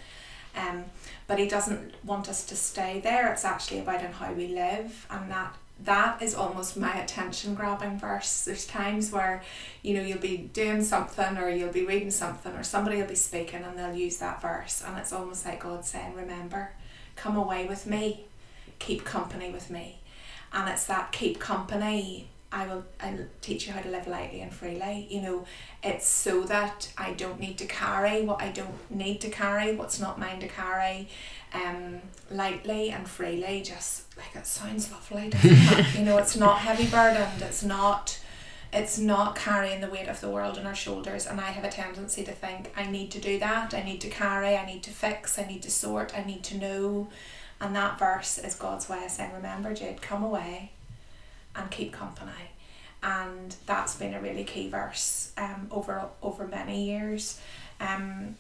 Um, 0.57 0.87
but 1.29 1.39
He 1.39 1.47
doesn't 1.47 1.95
want 2.05 2.29
us 2.29 2.45
to 2.47 2.57
stay 2.57 2.99
there. 2.99 3.33
It's 3.33 3.45
actually 3.45 3.79
about 3.79 4.03
in 4.03 4.11
how 4.11 4.33
we 4.33 4.49
live, 4.49 5.07
and 5.09 5.31
that 5.31 5.55
that 5.85 6.21
is 6.21 6.35
almost 6.35 6.77
my 6.77 6.95
attention 7.01 7.55
grabbing 7.55 7.99
verse. 7.99 8.45
There's 8.45 8.67
times 8.67 9.11
where, 9.11 9.43
you 9.83 9.95
know, 9.95 10.03
you'll 10.03 10.19
be 10.19 10.37
doing 10.53 10.83
something 10.83 11.39
or 11.39 11.49
you'll 11.49 11.73
be 11.73 11.85
reading 11.87 12.11
something 12.11 12.53
or 12.55 12.63
somebody 12.63 12.99
will 12.99 13.09
be 13.09 13.15
speaking 13.15 13.63
and 13.63 13.79
they'll 13.79 13.95
use 13.95 14.19
that 14.19 14.43
verse 14.43 14.83
and 14.87 14.99
it's 14.99 15.13
almost 15.13 15.47
like 15.47 15.61
God 15.61 15.85
saying, 15.85 16.15
Remember, 16.15 16.73
come 17.17 17.37
away 17.37 17.67
with 17.67 17.87
me, 17.87 18.25
keep 18.79 19.05
company 19.05 19.51
with 19.51 19.71
me. 19.71 20.01
And 20.53 20.69
it's 20.69 20.87
that 20.87 21.13
keep 21.13 21.39
company. 21.39 22.29
I 22.53 22.67
will 22.67 22.85
I'll 23.01 23.27
teach 23.41 23.67
you 23.67 23.73
how 23.73 23.81
to 23.81 23.89
live 23.89 24.09
lightly 24.09 24.41
and 24.41 24.53
freely. 24.53 25.07
You 25.09 25.23
know, 25.23 25.45
it's 25.85 26.09
so 26.09 26.43
that 26.45 26.93
I 26.99 27.13
don't 27.13 27.39
need 27.39 27.59
to 27.59 27.67
carry 27.67 28.23
what 28.23 28.43
I 28.43 28.51
don't 28.51 28.91
need 28.91 29.21
to 29.21 29.31
carry, 29.31 29.75
what's 29.77 30.01
not 30.01 30.19
mine 30.19 30.41
to 30.41 30.49
carry, 30.49 31.09
um, 31.55 32.01
lightly 32.31 32.91
and 32.91 33.09
freely. 33.09 33.63
Just 33.63 34.17
like 34.17 34.35
it 34.35 34.47
sounds 34.47 34.91
lovely, 34.91 35.31
doesn't 35.31 35.79
it? 35.79 35.95
you 35.99 36.05
know, 36.05 36.19
it's 36.19 36.37
not 36.37 36.59
heavy 36.59 36.87
burdened. 36.87 37.43
It's 37.43 37.63
not. 37.63 38.19
It's 38.73 38.99
not 38.99 39.35
carrying 39.35 39.81
the 39.81 39.89
weight 39.89 40.07
of 40.07 40.21
the 40.21 40.31
world 40.31 40.57
on 40.57 40.65
our 40.65 40.77
shoulders, 40.77 41.27
and 41.27 41.41
I 41.41 41.51
have 41.51 41.65
a 41.65 41.71
tendency 41.71 42.23
to 42.23 42.31
think 42.31 42.73
I 42.77 42.89
need 42.89 43.11
to 43.13 43.21
do 43.21 43.37
that. 43.41 43.75
I 43.75 43.83
need 43.83 44.01
to 44.03 44.09
carry. 44.09 44.57
I 44.57 44.65
need 44.65 44.85
to 44.85 44.91
fix. 44.91 45.39
I 45.39 45.45
need 45.45 45.63
to 45.63 45.71
sort. 45.71 46.17
I 46.17 46.23
need 46.25 46.45
to 46.45 46.57
know. 46.57 47.09
And 47.61 47.75
that 47.77 47.99
verse 47.99 48.39
is 48.39 48.55
God's 48.55 48.89
way 48.89 49.05
of 49.05 49.11
saying, 49.11 49.33
"Remember, 49.35 49.75
Jude, 49.75 50.03
come 50.03 50.23
away, 50.23 50.71
and 51.61 51.71
keep 51.71 51.93
company." 51.93 52.31
And 53.03 53.55
that's 53.67 53.97
been 53.97 54.15
a 54.15 54.21
really 54.21 54.45
key 54.45 54.69
verse 54.69 55.33
um, 55.39 55.69
over 55.71 56.09
over 56.23 56.47
many 56.47 56.85
years. 56.85 57.41
Um, 57.81 58.37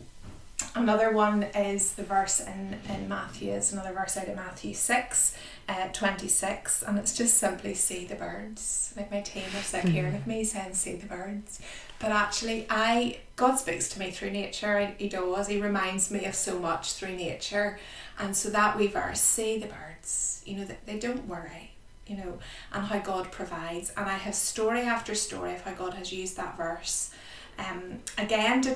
another 0.74 1.12
one 1.12 1.44
is 1.54 1.94
the 1.94 2.02
verse 2.02 2.40
in, 2.40 2.76
in 2.88 3.08
Matthew, 3.08 3.52
is 3.52 3.72
another 3.72 3.92
verse 3.92 4.16
out 4.16 4.28
of 4.28 4.36
Matthew 4.36 4.74
6, 4.74 5.36
uh, 5.68 5.88
26, 5.88 6.82
and 6.82 6.98
it's 6.98 7.16
just 7.16 7.38
simply 7.38 7.74
see 7.74 8.04
the 8.04 8.14
birds. 8.14 8.92
Like 8.96 9.10
my 9.10 9.20
team 9.20 9.44
are 9.56 9.62
sick 9.62 9.84
here 9.84 10.10
with 10.10 10.26
me 10.26 10.44
saying 10.44 10.74
see 10.74 10.96
the 10.96 11.06
birds. 11.06 11.60
But 11.98 12.12
actually, 12.12 12.66
I 12.70 13.20
God 13.36 13.56
speaks 13.56 13.88
to 13.90 13.98
me 13.98 14.10
through 14.10 14.30
nature. 14.30 14.94
He 14.98 15.08
does. 15.08 15.48
He 15.48 15.60
reminds 15.60 16.10
me 16.10 16.24
of 16.24 16.34
so 16.34 16.58
much 16.58 16.94
through 16.94 17.16
nature, 17.16 17.78
and 18.18 18.36
so 18.36 18.50
that 18.50 18.78
wee 18.78 18.86
verse, 18.86 19.20
see 19.20 19.58
the 19.58 19.66
birds. 19.66 20.42
You 20.46 20.56
know 20.58 20.64
that 20.64 20.86
they 20.86 20.98
don't 20.98 21.26
worry. 21.26 21.69
You 22.10 22.16
know, 22.16 22.38
and 22.72 22.84
how 22.84 22.98
God 22.98 23.30
provides. 23.30 23.92
And 23.96 24.06
I 24.08 24.16
have 24.16 24.34
story 24.34 24.80
after 24.80 25.14
story 25.14 25.54
of 25.54 25.60
how 25.60 25.74
God 25.74 25.94
has 25.94 26.12
used 26.12 26.36
that 26.36 26.56
verse, 26.56 27.10
um, 27.56 28.00
again 28.18 28.62
to 28.62 28.72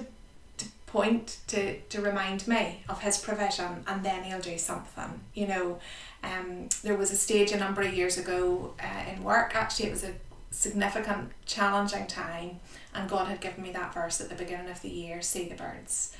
to 0.59 0.67
point 0.87 1.38
to 1.49 1.81
to 1.81 2.00
remind 2.00 2.47
me 2.47 2.85
of 2.88 3.03
His 3.03 3.19
provision, 3.19 3.83
and 3.88 4.05
then 4.05 4.23
He'll 4.23 4.41
do 4.53 4.57
something. 4.57 5.21
You 5.35 5.49
know, 5.49 5.79
um, 6.23 6.69
there 6.85 6.97
was 6.97 7.11
a 7.11 7.17
stage 7.17 7.50
a 7.50 7.59
number 7.59 7.83
of 7.83 7.93
years 7.93 8.17
ago 8.19 8.75
uh, 8.81 9.11
in 9.11 9.25
work. 9.25 9.57
Actually, 9.57 9.87
it 9.88 9.93
was 9.93 10.05
a 10.05 10.14
significant, 10.53 11.33
challenging 11.45 12.07
time, 12.07 12.61
and 12.95 13.11
God 13.11 13.26
had 13.26 13.41
given 13.41 13.64
me 13.64 13.73
that 13.73 13.93
verse 13.93 14.21
at 14.21 14.29
the 14.29 14.37
beginning 14.37 14.71
of 14.71 14.81
the 14.81 14.91
year: 14.91 15.21
"See 15.23 15.49
the 15.49 15.57
birds." 15.57 16.14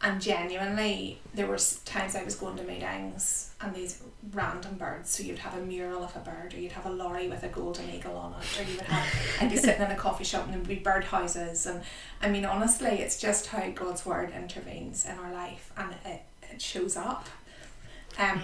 And 0.00 0.20
genuinely, 0.20 1.18
there 1.34 1.46
were 1.48 1.58
times 1.84 2.14
I 2.14 2.22
was 2.22 2.36
going 2.36 2.56
to 2.58 2.62
meetings 2.62 3.50
and 3.60 3.74
these 3.74 4.00
random 4.32 4.76
birds. 4.76 5.10
So 5.10 5.24
you'd 5.24 5.40
have 5.40 5.56
a 5.56 5.60
mural 5.60 6.04
of 6.04 6.14
a 6.14 6.20
bird, 6.20 6.54
or 6.54 6.60
you'd 6.60 6.72
have 6.72 6.86
a 6.86 6.90
lorry 6.90 7.28
with 7.28 7.42
a 7.42 7.48
golden 7.48 7.90
eagle 7.90 8.16
on 8.16 8.34
it, 8.40 8.60
or 8.60 8.70
you 8.70 8.76
would 8.76 8.86
have 8.86 9.40
I'd 9.40 9.50
be 9.50 9.56
sitting 9.56 9.82
in 9.82 9.90
a 9.90 9.96
coffee 9.96 10.22
shop 10.22 10.44
and 10.44 10.54
there'd 10.54 10.68
be 10.68 10.76
bird 10.76 11.04
houses. 11.04 11.66
And 11.66 11.82
I 12.22 12.28
mean, 12.28 12.44
honestly, 12.44 13.00
it's 13.00 13.20
just 13.20 13.48
how 13.48 13.68
God's 13.70 14.06
word 14.06 14.30
intervenes 14.30 15.04
in 15.04 15.18
our 15.18 15.32
life, 15.32 15.72
and 15.76 15.92
it, 16.04 16.22
it 16.42 16.62
shows 16.62 16.96
up. 16.96 17.26
Um, 18.18 18.40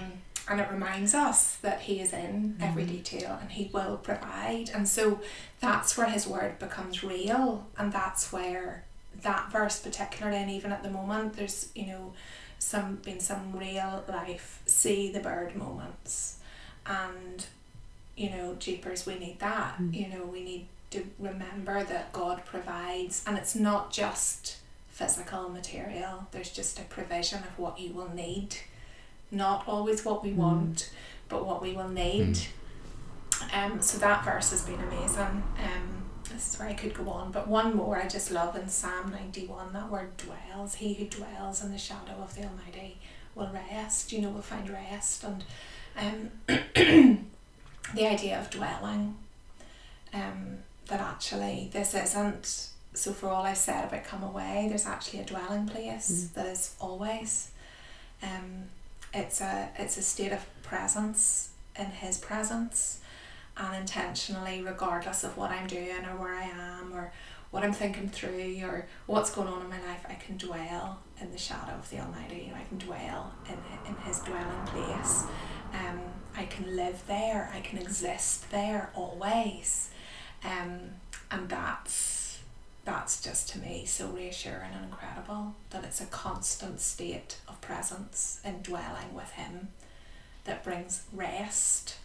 and 0.49 0.61
it 0.61 0.69
reminds 0.71 1.15
us 1.15 1.57
that 1.57 1.83
He 1.83 2.01
is 2.01 2.13
in 2.13 2.57
every 2.61 2.85
detail 2.85 3.39
and 3.41 3.51
He 3.51 3.71
will 3.73 3.97
provide. 3.97 4.71
And 4.75 4.89
so 4.89 5.21
that's 5.61 5.97
where 5.97 6.09
His 6.09 6.27
word 6.27 6.59
becomes 6.59 7.05
real, 7.05 7.67
and 7.79 7.93
that's 7.93 8.33
where 8.33 8.85
that 9.25 9.51
verse, 9.51 9.81
particularly, 9.81 10.39
and 10.39 10.51
even 10.51 10.73
at 10.73 10.83
the 10.83 10.91
moment, 10.91 11.35
there's 11.35 11.71
you 11.75 11.87
know 11.87 12.13
some 12.59 12.97
been 12.97 13.21
some 13.21 13.53
real 13.57 14.05
life 14.09 14.63
see 14.67 15.11
the 15.11 15.21
bird 15.21 15.55
moments, 15.57 16.39
and 16.87 17.47
you 18.17 18.31
know, 18.31 18.55
jeepers, 18.59 19.07
we 19.07 19.19
need 19.19 19.41
that. 19.41 19.75
You 19.91 20.09
know, 20.09 20.25
we 20.25 20.45
need 20.45 20.67
to 20.91 21.05
remember 21.19 21.83
that 21.83 22.13
God 22.13 22.45
provides, 22.47 23.25
and 23.27 23.37
it's 23.37 23.57
not 23.57 23.93
just 23.93 24.59
physical 24.89 25.49
material. 25.49 26.29
There's 26.31 26.51
just 26.51 26.79
a 26.79 26.85
provision 26.85 27.41
of 27.41 27.59
what 27.59 27.81
you 27.81 27.93
will 27.93 28.15
need 28.15 28.57
not 29.35 29.67
always 29.67 30.05
what 30.05 30.23
we 30.23 30.33
want, 30.33 30.91
but 31.29 31.45
what 31.45 31.61
we 31.61 31.73
will 31.73 31.89
need. 31.89 32.39
Um, 33.53 33.83
so 33.83 33.99
that 33.99 34.25
verse 34.25 34.51
has 34.51 34.63
been 34.63 34.81
amazing. 34.81 35.43
Um, 35.59 36.04
this 36.35 36.53
is 36.53 36.59
where 36.59 36.69
I 36.69 36.75
could 36.75 36.95
go 36.95 37.09
on, 37.09 37.31
but 37.31 37.47
one 37.47 37.77
more 37.77 37.97
I 37.97 38.09
just 38.09 38.31
love 38.31 38.57
in 38.57 38.69
Psalm 38.69 39.13
91 39.13 39.73
that 39.73 39.91
word 39.91 40.17
dwells. 40.17 40.75
He 40.75 40.95
who 40.95 41.07
dwells 41.07 41.63
in 41.63 41.71
the 41.71 41.79
shadow 41.79 42.15
of 42.21 42.35
the 42.35 42.43
Almighty 42.43 42.99
will 43.35 43.51
rest, 43.53 44.13
you 44.13 44.21
know, 44.21 44.31
will 44.31 44.43
find 44.43 44.69
rest. 44.69 45.25
And 45.25 45.45
um, 45.97 46.31
the 47.95 48.07
idea 48.07 48.41
of 48.41 48.51
dwelling, 48.51 49.17
um, 50.13 50.59
that 50.89 51.01
actually 51.01 51.71
this 51.73 51.95
isn't, 51.95 52.69
so 52.95 53.13
for 53.13 53.29
all 53.29 53.45
I 53.45 53.55
said 53.55 53.85
about 53.85 54.05
come 54.05 54.25
away, 54.25 54.67
there's 54.69 54.87
actually 54.87 55.21
a 55.21 55.25
dwelling 55.25 55.67
place 55.67 56.31
that 56.35 56.47
is 56.47 56.75
always. 56.81 57.51
Um, 58.23 58.65
it's 59.13 59.41
a 59.41 59.69
it's 59.79 59.97
a 59.97 60.03
state 60.03 60.33
of 60.33 60.45
presence 60.63 61.51
in 61.79 61.87
his 61.87 62.19
presence 62.19 63.01
and 63.57 63.77
intentionally 63.77 64.63
regardless 64.63 65.25
of 65.25 65.37
what 65.37 65.51
I'm 65.51 65.67
doing 65.67 66.05
or 66.05 66.17
where 66.17 66.35
I 66.35 66.45
am 66.45 66.93
or 66.93 67.13
what 67.51 67.63
I'm 67.63 67.73
thinking 67.73 68.09
through 68.09 68.61
or 68.65 68.87
what's 69.07 69.31
going 69.31 69.49
on 69.49 69.63
in 69.63 69.69
my 69.69 69.81
life 69.83 70.05
I 70.09 70.15
can 70.15 70.37
dwell 70.37 70.99
in 71.21 71.31
the 71.31 71.39
shadow 71.39 71.73
of 71.73 71.89
the 71.91 72.01
Almighty. 72.01 72.53
I 72.55 72.65
can 72.65 72.79
dwell 72.79 73.33
in, 73.47 73.57
in 73.89 73.97
his 74.03 74.19
dwelling 74.21 74.67
place. 74.67 75.25
Um, 75.73 76.01
I 76.37 76.47
can 76.47 76.75
live 76.75 77.05
there. 77.07 77.51
I 77.55 77.61
can 77.61 77.79
exist 77.79 78.51
there 78.51 78.91
always. 78.95 79.91
Um, 80.45 80.81
and 81.31 81.49
that's 81.49 82.41
that's 82.85 83.23
just 83.23 83.49
to 83.51 83.59
me 83.59 83.87
so 83.87 84.09
reassuring 84.09 84.73
and 84.75 84.85
incredible 84.85 85.55
that 85.71 85.85
it's 85.85 86.01
a 86.03 86.07
constant 86.07 86.81
state 86.81 87.39
of 87.49 87.61
presence 87.63 88.41
and 88.45 88.63
dwelling 88.63 89.15
with 89.15 89.31
him 89.31 89.69
that 90.45 90.63
brings 90.63 91.05
rest 91.13 91.97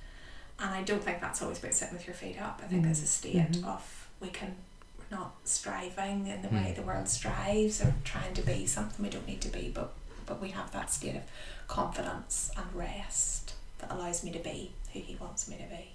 and 0.62 0.74
I 0.74 0.84
don't 0.84 1.04
think 1.04 1.22
that's 1.22 1.42
always 1.42 1.60
about 1.60 1.74
sitting 1.74 1.96
with 1.96 2.08
your 2.08 2.16
feet 2.16 2.42
up 2.42 2.62
I 2.64 2.68
think 2.68 2.86
it's 2.86 3.00
a 3.02 3.04
mm. 3.04 3.08
state 3.08 3.52
mm-hmm. 3.52 3.66
of 3.66 4.08
we 4.20 4.30
can 4.30 4.56
we're 4.98 5.18
not 5.18 5.36
striving 5.44 6.28
in 6.28 6.42
the 6.42 6.50
way 6.50 6.72
mm. 6.72 6.76
the 6.76 6.82
world 6.82 7.08
strives 7.08 7.82
or 7.82 7.94
trying 8.04 8.34
to 8.34 8.42
be 8.42 8.66
something 8.66 9.04
we 9.04 9.10
don't 9.12 9.28
need 9.28 9.42
to 9.42 9.50
be 9.50 9.72
but 9.74 9.94
but 10.26 10.42
we 10.42 10.50
have 10.50 10.72
that 10.72 10.92
state 10.92 11.16
of 11.16 11.24
confidence 11.68 12.52
and 12.58 12.66
rest 12.74 13.54
that 13.80 13.92
allows 13.92 14.24
me 14.24 14.32
to 14.32 14.40
be 14.40 14.72
who 14.94 15.00
he 15.00 15.16
wants 15.16 15.48
me 15.48 15.58
to 15.58 15.76
be 15.76 15.94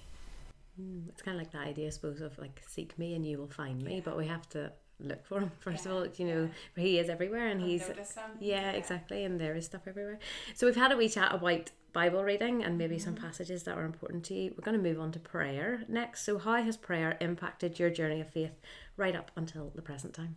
Mm, 0.80 1.09
It's 1.09 1.23
kind 1.23 1.37
of 1.37 1.42
like 1.42 1.52
the 1.52 1.59
idea, 1.59 1.87
I 1.87 1.90
suppose, 1.90 2.21
of 2.21 2.37
like 2.38 2.61
seek 2.66 2.99
me 2.99 3.14
and 3.14 3.25
you 3.26 3.38
will 3.38 3.49
find 3.49 3.83
me, 3.83 4.00
but 4.04 4.16
we 4.16 4.26
have 4.26 4.49
to 4.50 4.73
look 5.00 5.25
for 5.26 5.40
him 5.40 5.50
first 5.61 5.85
Yeah, 5.85 5.92
of 5.92 5.97
all. 5.99 6.06
You 6.16 6.26
know, 6.26 6.50
he 6.76 6.99
is 6.99 7.09
everywhere 7.09 7.47
and 7.47 7.61
And 7.61 7.71
he's 7.71 7.87
him. 7.87 7.97
yeah, 8.40 8.61
Yeah. 8.61 8.71
exactly, 8.73 9.25
and 9.25 9.40
there 9.40 9.54
is 9.54 9.66
stuff 9.66 9.83
everywhere. 9.87 10.18
So 10.54 10.66
we've 10.66 10.76
had 10.76 10.92
a 10.92 10.97
wee 10.97 11.09
chat 11.09 11.33
about 11.33 11.71
Bible 11.94 12.22
reading 12.24 12.62
and 12.62 12.76
maybe 12.76 12.98
some 12.98 13.14
passages 13.14 13.62
that 13.62 13.76
were 13.76 13.84
important 13.84 14.24
to 14.24 14.34
you. 14.34 14.54
We're 14.56 14.64
going 14.64 14.76
to 14.76 14.82
move 14.82 15.00
on 15.00 15.12
to 15.12 15.18
prayer 15.18 15.84
next. 15.88 16.24
So 16.26 16.38
how 16.38 16.62
has 16.62 16.76
prayer 16.76 17.16
impacted 17.20 17.78
your 17.78 17.88
journey 17.88 18.20
of 18.20 18.28
faith 18.30 18.52
right 18.98 19.16
up 19.16 19.30
until 19.36 19.72
the 19.74 19.80
present 19.82 20.12
time? 20.14 20.36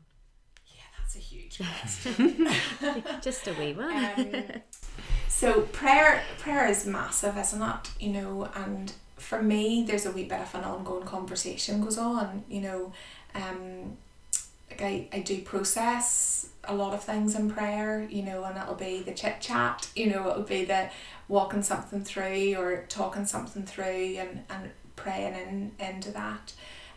yeah 0.67 0.83
that's 0.99 1.15
a 1.15 1.19
huge 1.19 1.59
question 1.79 2.47
Just 3.21 3.47
a 3.47 3.53
wee 3.53 3.73
one. 3.73 3.95
um, 4.17 4.43
so 5.27 5.61
prayer 5.61 6.23
prayer 6.39 6.67
is 6.67 6.85
massive 6.85 7.37
isn't 7.37 7.61
it 7.61 7.89
you 7.99 8.09
know 8.09 8.49
and 8.55 8.93
for 9.15 9.41
me 9.41 9.83
there's 9.87 10.05
a 10.05 10.11
wee 10.11 10.23
bit 10.25 10.39
of 10.41 10.53
an 10.55 10.63
ongoing 10.63 11.05
conversation 11.05 11.81
goes 11.81 11.97
on 11.97 12.43
you 12.49 12.61
know 12.61 12.91
um 13.35 13.95
like 14.69 14.81
I, 14.81 15.07
I 15.13 15.19
do 15.19 15.41
process 15.41 16.49
a 16.65 16.75
lot 16.75 16.93
of 16.93 17.03
things 17.03 17.33
in 17.35 17.49
prayer 17.49 18.05
you 18.09 18.23
know 18.23 18.43
and 18.43 18.57
it'll 18.57 18.75
be 18.75 19.01
the 19.01 19.13
chit 19.13 19.39
chat 19.39 19.89
you 19.95 20.07
know 20.07 20.29
it'll 20.29 20.43
be 20.43 20.65
the 20.65 20.89
walking 21.27 21.63
something 21.63 22.03
through 22.03 22.55
or 22.57 22.86
talking 22.89 23.25
something 23.25 23.63
through 23.63 24.17
and, 24.17 24.43
and 24.50 24.72
praying 24.96 25.34
in 25.34 25.72
into 25.79 26.12
that. 26.12 26.53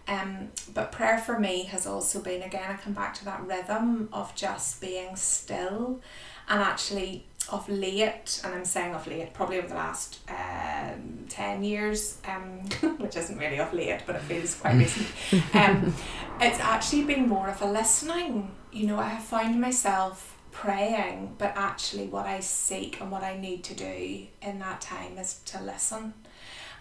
Um, 0.08 0.48
but 0.74 0.90
prayer 0.90 1.18
for 1.18 1.38
me 1.38 1.64
has 1.64 1.86
also 1.86 2.20
been 2.20 2.42
again 2.42 2.68
I 2.68 2.74
come 2.74 2.94
back 2.94 3.14
to 3.14 3.24
that 3.26 3.46
rhythm 3.46 4.08
of 4.12 4.34
just 4.34 4.80
being 4.80 5.14
still 5.14 6.00
and 6.48 6.60
actually 6.60 7.26
of 7.48 7.68
late 7.68 8.40
and 8.44 8.54
I'm 8.54 8.64
saying 8.64 8.94
of 8.94 9.06
late 9.06 9.32
probably 9.34 9.58
over 9.58 9.68
the 9.68 9.74
last 9.74 10.18
um, 10.28 11.26
10 11.28 11.62
years 11.62 12.18
um, 12.26 12.60
which 12.98 13.16
isn't 13.16 13.38
really 13.38 13.58
of 13.58 13.72
late 13.72 14.02
but 14.06 14.16
it 14.16 14.22
feels 14.22 14.54
quite 14.54 14.76
recent. 14.76 15.06
Um, 15.54 15.94
it's 16.40 16.58
actually 16.58 17.04
been 17.04 17.28
more 17.28 17.48
of 17.48 17.60
a 17.62 17.70
listening. 17.70 18.50
You 18.72 18.86
know 18.88 18.98
I 18.98 19.10
have 19.10 19.24
found 19.24 19.60
myself 19.60 20.36
praying 20.52 21.34
but 21.38 21.52
actually 21.56 22.06
what 22.06 22.26
I 22.26 22.40
seek 22.40 23.00
and 23.00 23.10
what 23.10 23.22
I 23.22 23.36
need 23.38 23.64
to 23.64 23.74
do 23.74 24.26
in 24.42 24.58
that 24.58 24.80
time 24.80 25.18
is 25.18 25.40
to 25.46 25.62
listen 25.62 26.14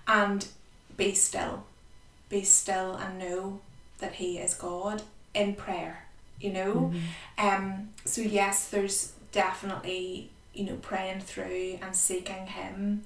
and 0.08 0.48
be 0.98 1.14
still. 1.14 1.64
Be 2.30 2.44
still 2.44 2.96
and 2.96 3.20
know 3.20 3.62
that 4.00 4.14
he 4.16 4.38
is 4.38 4.54
God 4.54 5.02
in 5.34 5.56
prayer 5.56 6.06
you 6.40 6.54
know? 6.54 6.94
Um 7.38 7.90
so 8.06 8.22
yes 8.22 8.70
there's 8.70 9.14
definitely 9.32 10.30
you 10.54 10.66
know 10.66 10.76
praying 10.82 11.22
through 11.22 11.80
and 11.82 11.96
seeking 11.96 12.48
him 12.48 13.04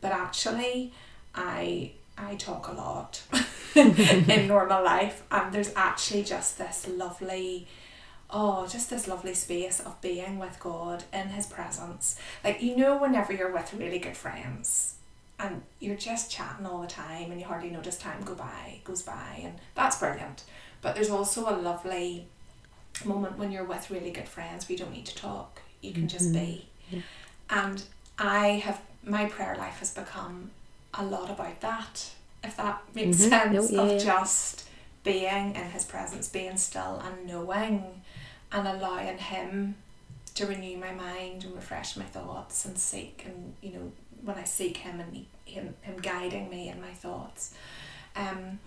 but 0.00 0.12
actually 0.12 0.92
I 1.34 1.92
I 2.18 2.34
talk 2.34 2.68
a 2.68 2.72
lot 2.72 3.22
in 3.74 4.46
normal 4.48 4.82
life 4.82 5.22
and 5.30 5.52
there's 5.52 5.72
actually 5.76 6.24
just 6.24 6.58
this 6.58 6.88
lovely 6.88 7.66
oh 8.32 8.66
just 8.66 8.90
this 8.90 9.06
lovely 9.08 9.34
space 9.34 9.80
of 9.80 10.00
being 10.00 10.38
with 10.38 10.58
God 10.60 11.04
in 11.12 11.28
his 11.28 11.46
presence 11.46 12.16
like 12.44 12.62
you 12.62 12.76
know 12.76 12.96
whenever 12.96 13.32
you're 13.32 13.52
with 13.52 13.72
really 13.74 13.98
good 13.98 14.16
friends 14.16 14.94
and 15.38 15.62
you're 15.80 15.96
just 15.96 16.30
chatting 16.30 16.66
all 16.66 16.80
the 16.82 16.86
time 16.86 17.30
and 17.30 17.40
you 17.40 17.46
hardly 17.46 17.70
notice 17.70 17.96
time 17.98 18.22
go 18.24 18.34
by 18.34 18.80
goes 18.84 19.02
by 19.02 19.40
and 19.42 19.54
that's 19.74 19.98
brilliant 19.98 20.44
but 20.82 20.94
there's 20.94 21.10
also 21.10 21.48
a 21.48 21.56
lovely 21.56 22.26
moment 23.04 23.38
when 23.38 23.50
you're 23.50 23.64
with 23.64 23.90
really 23.90 24.10
good 24.10 24.28
friends 24.28 24.68
where 24.68 24.74
you 24.76 24.84
don't 24.84 24.92
need 24.92 25.06
to 25.06 25.14
talk 25.14 25.60
you 25.80 25.92
can 25.92 26.06
just 26.08 26.32
be 26.32 26.66
Yeah. 26.90 27.00
and 27.48 27.82
I 28.18 28.48
have 28.64 28.80
my 29.02 29.24
prayer 29.26 29.56
life 29.56 29.78
has 29.78 29.94
become 29.94 30.50
a 30.94 31.04
lot 31.04 31.30
about 31.30 31.60
that 31.62 32.10
if 32.44 32.56
that 32.58 32.82
makes 32.94 33.16
Mhm. 33.18 33.28
sense 33.30 33.70
No, 33.70 33.76
yeah, 33.76 33.82
of 33.82 33.92
yeah. 33.92 33.98
just 34.12 34.64
being 35.02 35.54
in 35.56 35.70
his 35.70 35.84
presence 35.86 36.28
being 36.28 36.58
still 36.58 37.00
and 37.02 37.26
knowing 37.26 38.02
and 38.52 38.66
allowing 38.66 39.18
him 39.18 39.76
to 40.34 40.46
renew 40.46 40.76
my 40.76 40.92
mind 40.92 41.44
and 41.44 41.54
refresh 41.54 41.96
my 41.96 42.04
thoughts 42.04 42.64
and 42.64 42.78
seek 42.78 43.24
and 43.26 43.54
you 43.60 43.72
know 43.72 43.92
when 44.22 44.36
I 44.36 44.44
seek 44.44 44.78
him 44.78 45.00
and 45.00 45.26
him 45.44 45.74
him 45.82 45.96
guiding 46.00 46.50
me 46.50 46.68
in 46.68 46.80
my 46.80 46.92
thoughts. 46.92 47.54
Um 48.16 48.58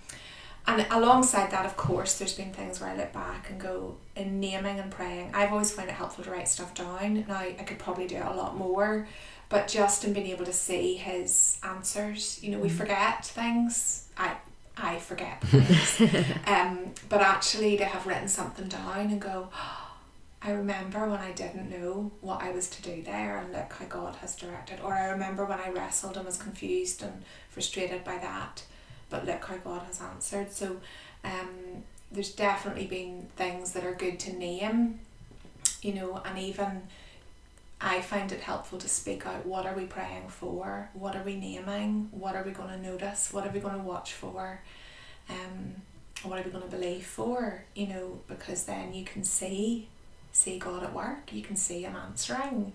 and 0.65 0.85
alongside 0.91 1.51
that 1.51 1.65
of 1.65 1.75
course 1.75 2.17
there's 2.17 2.33
been 2.33 2.53
things 2.53 2.79
where 2.79 2.89
I 2.89 2.95
look 2.95 3.11
back 3.11 3.49
and 3.49 3.59
go 3.59 3.97
in 4.15 4.39
naming 4.39 4.79
and 4.79 4.91
praying 4.91 5.31
I've 5.33 5.51
always 5.51 5.71
found 5.71 5.89
it 5.89 5.93
helpful 5.93 6.23
to 6.23 6.31
write 6.31 6.47
stuff 6.47 6.73
down. 6.73 7.25
Now 7.27 7.39
I 7.39 7.53
could 7.53 7.79
probably 7.79 8.07
do 8.07 8.15
it 8.15 8.25
a 8.25 8.33
lot 8.33 8.55
more 8.57 9.07
but 9.49 9.67
just 9.67 10.03
in 10.03 10.13
being 10.13 10.27
able 10.27 10.45
to 10.45 10.53
see 10.53 10.95
his 10.95 11.59
answers 11.63 12.39
you 12.43 12.51
know 12.51 12.59
we 12.59 12.69
forget 12.69 13.25
things. 13.25 14.09
I 14.17 14.35
I 14.77 14.99
forget. 14.99 15.41
Things 15.43 16.01
um, 16.47 16.91
but 17.09 17.21
actually 17.21 17.77
to 17.77 17.85
have 17.85 18.07
written 18.07 18.27
something 18.27 18.67
down 18.67 19.11
and 19.11 19.21
go 19.21 19.49
I 20.45 20.51
remember 20.51 21.07
when 21.07 21.19
I 21.19 21.31
didn't 21.31 21.69
know 21.69 22.11
what 22.19 22.41
I 22.41 22.51
was 22.51 22.69
to 22.71 22.81
do 22.81 23.01
there 23.01 23.37
and 23.37 23.53
look 23.53 23.71
how 23.71 23.85
God 23.85 24.15
has 24.17 24.35
directed. 24.35 24.81
Or 24.83 24.93
I 24.93 25.05
remember 25.07 25.45
when 25.45 25.59
I 25.59 25.69
wrestled 25.69 26.17
and 26.17 26.25
was 26.25 26.35
confused 26.35 27.01
and 27.01 27.23
frustrated 27.49 28.03
by 28.03 28.17
that 28.17 28.63
but 29.09 29.25
look 29.25 29.45
how 29.45 29.57
God 29.57 29.83
has 29.83 30.01
answered. 30.01 30.51
So 30.51 30.77
um, 31.23 31.83
there's 32.11 32.31
definitely 32.31 32.87
been 32.87 33.27
things 33.37 33.71
that 33.73 33.85
are 33.85 33.93
good 33.93 34.19
to 34.21 34.33
name 34.33 34.99
you 35.83 35.93
know, 35.93 36.21
and 36.25 36.39
even 36.39 36.83
I 37.81 38.01
find 38.01 38.31
it 38.31 38.39
helpful 38.41 38.77
to 38.79 38.87
speak 38.87 39.25
out 39.25 39.45
what 39.45 39.65
are 39.65 39.75
we 39.75 39.85
praying 39.85 40.29
for, 40.29 40.89
what 40.93 41.15
are 41.15 41.23
we 41.23 41.35
naming, 41.35 42.07
what 42.11 42.35
are 42.35 42.43
we 42.43 42.51
going 42.51 42.69
to 42.69 42.77
notice, 42.77 43.33
what 43.33 43.45
are 43.45 43.51
we 43.51 43.59
going 43.59 43.75
to 43.75 43.81
watch 43.83 44.13
for, 44.13 44.61
um, 45.29 45.75
what 46.23 46.39
are 46.39 46.43
we 46.43 46.51
going 46.51 46.63
to 46.63 46.69
believe 46.69 47.05
for, 47.05 47.65
you 47.75 47.87
know, 47.87 48.21
because 48.27 48.63
then 48.65 48.93
you 48.93 49.03
can 49.03 49.23
see 49.23 49.89
see 50.31 50.57
God 50.57 50.83
at 50.83 50.93
work, 50.93 51.31
you 51.31 51.43
can 51.43 51.55
see 51.55 51.83
Him 51.83 51.95
answering. 51.95 52.73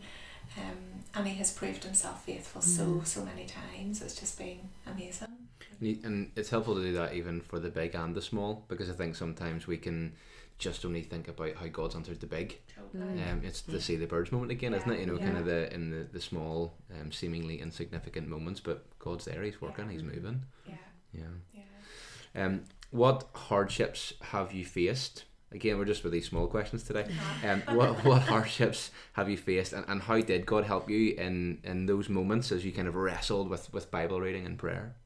Um, 0.57 1.05
and 1.15 1.27
he 1.29 1.35
has 1.37 1.53
proved 1.53 1.85
himself 1.85 2.25
faithful 2.25 2.63
so 2.63 2.85
Mm. 2.87 3.07
so 3.07 3.25
many 3.25 3.47
times. 3.47 4.01
It's 4.03 4.15
just 4.19 4.39
been 4.39 4.61
amazing. 4.87 5.48
And 5.81 5.89
you- 5.89 5.99
And 6.05 6.33
it's 6.37 6.51
helpful 6.51 6.75
to 6.75 6.83
do 6.83 6.93
that 6.95 7.15
even 7.15 7.41
for 7.41 7.59
the 7.59 7.71
big 7.71 7.95
and 7.95 8.15
the 8.15 8.23
small 8.23 8.65
because 8.69 8.91
I 8.91 8.95
think 8.95 9.17
sometimes 9.17 9.67
we 9.67 9.77
can 9.79 10.15
just 10.59 10.85
only 10.85 11.03
think 11.03 11.29
about 11.29 11.55
how 11.55 11.69
God's 11.69 11.95
answered 11.95 12.19
the 12.21 12.27
big. 12.27 12.59
Totally. 12.75 13.23
Um, 13.23 13.43
it's 13.45 13.61
the 13.63 13.81
see 13.81 13.95
the 13.97 14.07
birds 14.07 14.33
moment 14.33 14.51
again, 14.51 14.75
isn't 14.75 14.91
it? 14.91 14.99
You 15.01 15.07
know, 15.07 15.17
Yeah, 15.19 15.25
kind 15.27 15.39
of 15.39 15.45
the 15.47 15.73
in 15.73 15.91
the, 15.91 16.05
the 16.13 16.21
small, 16.21 16.75
um, 17.01 17.13
seemingly 17.13 17.61
insignificant 17.61 18.27
moments, 18.29 18.59
but 18.61 18.85
God's 18.99 19.25
there. 19.27 19.43
He's 19.45 19.61
working. 19.61 19.85
Yeah. 19.87 19.93
He's 19.93 20.03
moving. 20.03 20.43
Yeah, 20.67 20.75
Yeah. 21.13 21.23
yeah. 21.55 22.45
Um, 22.45 22.65
what 22.91 23.29
hardships 23.35 24.15
have 24.21 24.53
you 24.53 24.65
faced? 24.65 25.25
Again, 25.53 25.79
we're 25.79 25.85
just 25.87 26.03
with 26.05 26.13
these 26.13 26.27
small 26.29 26.47
questions 26.47 26.83
today. 26.83 27.07
Um, 27.45 27.63
what 27.77 28.05
what 28.05 28.23
hardships 28.23 28.91
have 29.15 29.31
you 29.31 29.37
faced, 29.37 29.73
and, 29.73 29.85
and 29.89 30.03
how 30.03 30.21
did 30.21 30.45
God 30.45 30.65
help 30.65 30.91
you 30.91 31.15
in 31.15 31.61
in 31.65 31.87
those 31.87 32.09
moments 32.09 32.51
as 32.53 32.65
you 32.65 32.73
kind 32.73 32.89
of 32.89 32.97
wrestled 32.97 33.49
with 33.49 33.73
with 33.73 33.91
Bible 33.93 34.21
reading 34.21 34.45
and 34.45 34.59
prayer? 34.59 34.97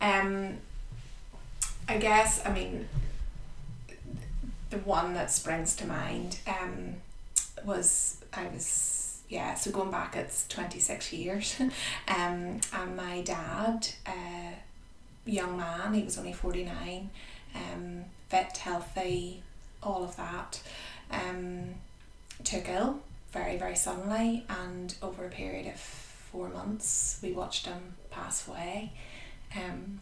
Um, 0.00 0.58
I 1.88 1.98
guess 1.98 2.44
I 2.44 2.52
mean 2.52 2.88
the 4.70 4.78
one 4.78 5.14
that 5.14 5.30
springs 5.30 5.76
to 5.76 5.86
mind 5.86 6.38
um, 6.46 6.96
was 7.64 8.18
I 8.32 8.46
was 8.48 9.22
yeah 9.28 9.54
so 9.54 9.70
going 9.70 9.90
back 9.90 10.16
it's 10.16 10.46
twenty 10.48 10.80
six 10.80 11.12
years, 11.12 11.56
um, 11.60 12.60
and 12.72 12.96
my 12.96 13.20
dad, 13.22 13.88
uh, 14.06 14.52
young 15.26 15.56
man, 15.56 15.94
he 15.94 16.02
was 16.02 16.18
only 16.18 16.32
forty 16.32 16.64
nine, 16.64 17.10
um, 17.54 18.04
fit, 18.28 18.56
healthy, 18.56 19.42
all 19.82 20.04
of 20.04 20.16
that, 20.16 20.60
um, 21.10 21.74
took 22.42 22.68
ill 22.68 23.00
very 23.32 23.56
very 23.56 23.76
suddenly, 23.76 24.44
and 24.48 24.94
over 25.02 25.26
a 25.26 25.30
period 25.30 25.66
of 25.66 25.78
four 25.78 26.48
months 26.48 27.20
we 27.22 27.32
watched 27.32 27.66
him 27.66 27.94
pass 28.10 28.48
away. 28.48 28.92
Um, 29.56 30.00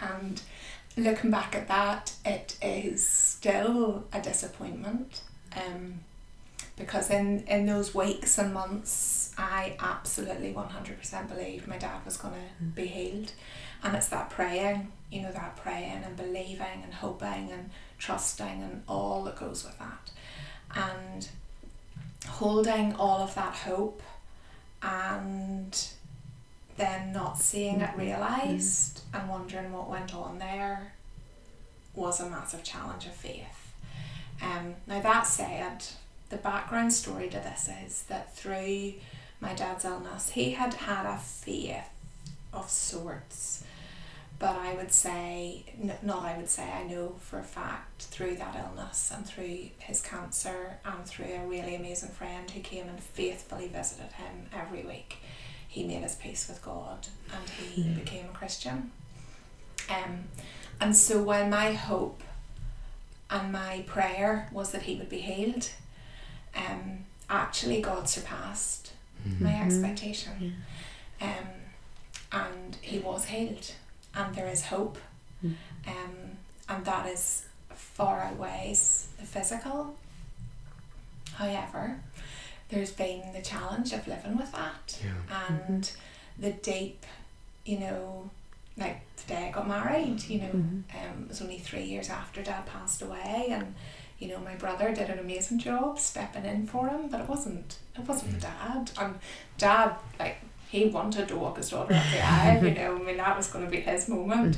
and 0.00 0.42
looking 0.96 1.30
back 1.30 1.54
at 1.54 1.68
that, 1.68 2.12
it 2.24 2.56
is 2.62 3.06
still 3.06 4.04
a 4.12 4.20
disappointment. 4.20 5.22
Um, 5.56 6.00
because 6.76 7.10
in, 7.10 7.44
in 7.46 7.66
those 7.66 7.94
weeks 7.94 8.36
and 8.38 8.52
months, 8.52 9.32
I 9.38 9.76
absolutely 9.78 10.52
100% 10.52 11.28
believed 11.28 11.68
my 11.68 11.78
dad 11.78 12.04
was 12.04 12.16
going 12.16 12.34
to 12.34 12.64
be 12.64 12.86
healed. 12.86 13.32
And 13.82 13.94
it's 13.94 14.08
that 14.08 14.30
praying, 14.30 14.90
you 15.10 15.22
know, 15.22 15.30
that 15.30 15.56
praying 15.56 16.02
and 16.04 16.16
believing 16.16 16.82
and 16.82 16.92
hoping 16.92 17.50
and 17.52 17.70
trusting 17.98 18.62
and 18.62 18.82
all 18.88 19.22
that 19.24 19.36
goes 19.36 19.64
with 19.64 19.78
that. 19.78 20.10
And 20.74 21.28
holding 22.26 22.94
all 22.96 23.20
of 23.20 23.34
that 23.36 23.54
hope 23.54 24.02
and 24.82 25.88
then 26.76 27.12
not 27.12 27.38
seeing 27.38 27.80
it 27.80 27.96
realised 27.96 29.02
and 29.12 29.28
wondering 29.28 29.72
what 29.72 29.88
went 29.88 30.14
on 30.14 30.38
there 30.38 30.92
was 31.94 32.20
a 32.20 32.28
massive 32.28 32.64
challenge 32.64 33.06
of 33.06 33.12
faith. 33.14 33.72
Um, 34.42 34.74
now, 34.86 35.00
that 35.00 35.26
said, 35.26 35.84
the 36.30 36.36
background 36.36 36.92
story 36.92 37.28
to 37.28 37.36
this 37.36 37.68
is 37.86 38.02
that 38.04 38.34
through 38.36 38.94
my 39.40 39.54
dad's 39.54 39.84
illness, 39.84 40.30
he 40.30 40.52
had 40.52 40.74
had 40.74 41.06
a 41.06 41.18
faith 41.18 41.84
of 42.52 42.68
sorts. 42.68 43.64
But 44.38 44.56
I 44.56 44.74
would 44.74 44.90
say, 44.92 45.64
n- 45.80 45.96
not 46.02 46.24
I 46.24 46.36
would 46.36 46.50
say, 46.50 46.68
I 46.68 46.82
know 46.82 47.14
for 47.20 47.38
a 47.38 47.44
fact 47.44 48.02
through 48.02 48.34
that 48.36 48.56
illness 48.56 49.12
and 49.14 49.24
through 49.24 49.68
his 49.78 50.02
cancer 50.02 50.78
and 50.84 51.04
through 51.06 51.26
a 51.32 51.46
really 51.46 51.76
amazing 51.76 52.10
friend 52.10 52.50
who 52.50 52.60
came 52.60 52.88
and 52.88 52.98
faithfully 53.00 53.68
visited 53.68 54.12
him 54.12 54.46
every 54.52 54.82
week, 54.82 55.18
he 55.74 55.82
made 55.82 56.02
his 56.04 56.14
peace 56.14 56.46
with 56.48 56.62
God 56.62 57.08
and 57.34 57.48
he 57.50 57.82
became 57.94 58.26
a 58.26 58.32
Christian. 58.38 58.92
Um, 59.90 60.24
and 60.80 60.94
so 60.96 61.20
while 61.20 61.48
my 61.48 61.72
hope 61.72 62.22
and 63.28 63.50
my 63.50 63.82
prayer 63.86 64.48
was 64.52 64.70
that 64.70 64.82
he 64.82 64.94
would 64.94 65.08
be 65.08 65.18
healed, 65.18 65.68
um, 66.54 67.04
actually 67.28 67.80
God 67.80 68.08
surpassed 68.08 68.92
my 69.40 69.60
expectation. 69.62 70.54
Um, 71.20 71.48
and 72.30 72.76
he 72.80 72.98
was 72.98 73.24
healed, 73.26 73.72
and 74.14 74.34
there 74.34 74.48
is 74.48 74.66
hope, 74.66 74.98
Mm. 75.44 75.54
um, 75.88 76.14
and 76.68 76.84
that 76.84 77.06
is 77.08 77.46
far 77.74 78.20
outweighs 78.22 79.08
the 79.18 79.26
physical. 79.26 79.94
However, 81.34 82.00
there's 82.74 82.92
been 82.92 83.32
the 83.32 83.42
challenge 83.42 83.92
of 83.92 84.06
living 84.06 84.36
with 84.36 84.52
that. 84.52 84.98
Yeah. 85.04 85.46
and 85.48 85.90
the 86.38 86.50
deep, 86.52 87.04
you 87.64 87.78
know, 87.78 88.30
like 88.76 89.00
the 89.18 89.34
day 89.34 89.48
I 89.48 89.50
got 89.52 89.68
married, 89.68 90.22
you 90.24 90.40
know, 90.40 90.48
Mhm. 90.48 90.82
um, 90.94 91.22
it 91.22 91.28
was 91.28 91.40
only 91.42 91.58
three 91.58 91.84
years 91.84 92.10
after 92.10 92.42
dad 92.42 92.66
passed 92.66 93.00
away 93.02 93.46
and 93.50 93.74
you 94.18 94.28
know 94.28 94.38
my 94.38 94.54
brother 94.54 94.94
did 94.94 95.10
an 95.10 95.18
amazing 95.18 95.58
job 95.58 95.98
stepping 95.98 96.44
in 96.44 96.66
for 96.66 96.88
him 96.88 97.08
but 97.08 97.20
it 97.20 97.28
wasn't 97.28 97.78
it 97.96 98.02
wasn't 98.08 98.32
the 98.34 98.40
dad. 98.40 98.90
And 98.98 99.18
dad 99.58 99.94
like 100.18 100.38
he 100.68 100.86
wanted 100.86 101.28
to 101.28 101.36
walk 101.36 101.56
his 101.58 101.70
daughter 101.70 101.94
up 101.94 102.04
the 102.12 102.20
aisle 102.24 102.64
you 102.64 102.74
know 102.74 102.96
I 102.96 102.98
mean 102.98 103.16
that 103.18 103.36
was 103.36 103.48
going 103.48 103.64
to 103.64 103.70
be 103.70 103.80
his 103.80 104.08
moment. 104.08 104.56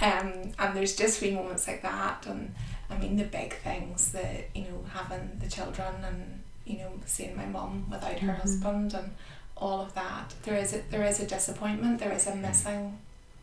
Um, 0.00 0.52
and 0.58 0.74
there's 0.76 0.96
just 0.96 1.20
wee 1.20 1.32
moments 1.32 1.66
like 1.68 1.82
that 1.82 2.26
and 2.26 2.54
I 2.90 2.96
mean 2.96 3.16
the 3.16 3.24
big 3.24 3.54
things 3.56 4.12
that 4.12 4.48
you 4.54 4.62
know 4.62 4.84
having 4.92 5.38
the 5.40 5.48
children 5.48 5.94
and 6.04 6.37
you 6.68 6.78
know 6.78 6.92
seeing 7.06 7.36
my 7.36 7.46
mum 7.46 7.86
without 7.90 8.18
her 8.20 8.32
Mhm. 8.32 8.40
husband 8.40 8.94
and 8.94 9.14
all 9.56 9.80
of 9.80 9.92
that 9.94 10.34
there 10.44 10.56
is 10.56 10.72
a, 10.74 10.78
there 10.90 11.04
is 11.04 11.18
a 11.20 11.26
disappointment 11.26 11.98
there 11.98 12.12
is 12.12 12.26
a 12.26 12.34
missing 12.36 12.98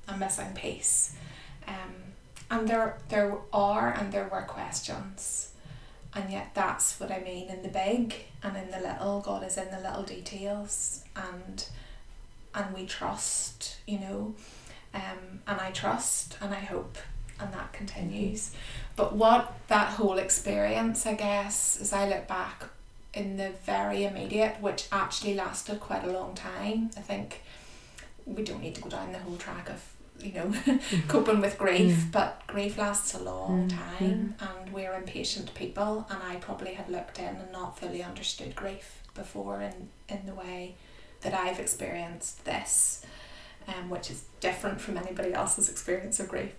a 0.08 0.16
missing 0.16 0.54
piece. 0.54 1.16
Um, 1.68 1.94
and 2.52 2.68
there 2.68 2.98
there 3.10 3.36
are 3.52 3.92
and 3.92 4.12
there 4.14 4.28
were 4.28 4.44
questions. 4.44 5.50
And 6.14 6.32
yet 6.32 6.52
that's 6.54 7.00
what 7.00 7.12
I 7.12 7.20
mean 7.20 7.50
in 7.50 7.64
the 7.64 7.70
big 7.70 8.14
and 8.44 8.56
in 8.56 8.70
the 8.72 8.80
little 8.80 9.20
God 9.22 9.44
is 9.44 9.58
in 9.58 9.70
the 9.72 9.80
little 9.80 10.04
details 10.04 11.04
and 11.16 11.66
and 12.54 12.74
we 12.76 12.86
trust 12.86 13.78
you 13.88 14.00
know. 14.00 14.36
Um, 14.94 15.42
and 15.48 15.60
I 15.60 15.72
trust 15.72 16.38
and 16.40 16.54
I 16.54 16.60
hope 16.60 16.98
and 17.40 17.52
that 17.52 17.74
continues. 17.74 18.52
But 18.96 19.14
what 19.16 19.54
that 19.68 19.90
whole 19.98 20.20
experience 20.20 21.06
I 21.08 21.16
guess 21.16 21.80
as 21.82 21.92
I 21.94 22.08
look 22.08 22.28
back 22.28 22.66
in 23.16 23.38
the 23.38 23.52
very 23.66 24.04
immediate 24.06 24.62
which 24.62 24.88
actually 24.92 25.34
lasted 25.34 25.80
quite 25.80 26.04
a 26.04 26.12
long 26.12 26.36
time. 26.36 26.92
I 26.98 27.02
think 27.02 27.42
we 28.26 28.44
don't 28.44 28.62
need 28.62 28.76
to 28.76 28.82
go 28.82 28.90
down 28.90 29.12
the 29.12 29.20
whole 29.20 29.38
track 29.38 29.70
of 29.70 29.82
you 30.20 30.32
know 30.32 30.54
coping 31.10 31.42
with 31.42 31.58
grief 31.58 32.06
but 32.12 32.42
grief 32.48 32.78
lasts 32.78 33.14
a 33.14 33.20
long 33.22 33.68
Mm, 33.68 33.70
time 33.70 34.36
and 34.40 34.74
we're 34.74 34.94
impatient 34.94 35.54
people 35.56 36.08
and 36.10 36.24
I 36.24 36.38
probably 36.38 36.74
had 36.74 36.90
looked 36.90 37.20
in 37.20 37.26
and 37.36 37.52
not 37.52 37.78
fully 37.78 38.02
understood 38.02 38.56
grief 38.56 39.02
before 39.14 39.62
in, 39.62 39.90
in 40.08 40.26
the 40.26 40.34
way 40.34 40.76
that 41.22 41.34
I've 41.34 41.60
experienced 41.60 42.46
this 42.46 43.06
um, 43.68 43.90
which 43.90 44.10
is 44.12 44.24
different 44.40 44.80
from 44.80 44.96
anybody 44.98 45.34
else's 45.34 45.70
experience 45.74 46.20
of 46.20 46.30
grief. 46.30 46.54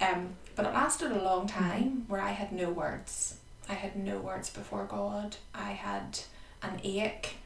Um, 0.00 0.34
but 0.56 0.66
it 0.66 0.74
lasted 0.74 1.10
a 1.10 1.22
long 1.22 1.46
time 1.46 2.04
where 2.06 2.20
I 2.20 2.30
had 2.32 2.52
no 2.52 2.70
words 2.70 3.36
I 3.70 3.74
had 3.74 3.94
no 3.94 4.18
words 4.18 4.50
before 4.50 4.84
God. 4.84 5.36
I 5.54 5.70
had 5.70 6.18
an 6.60 6.80
ache 6.82 7.36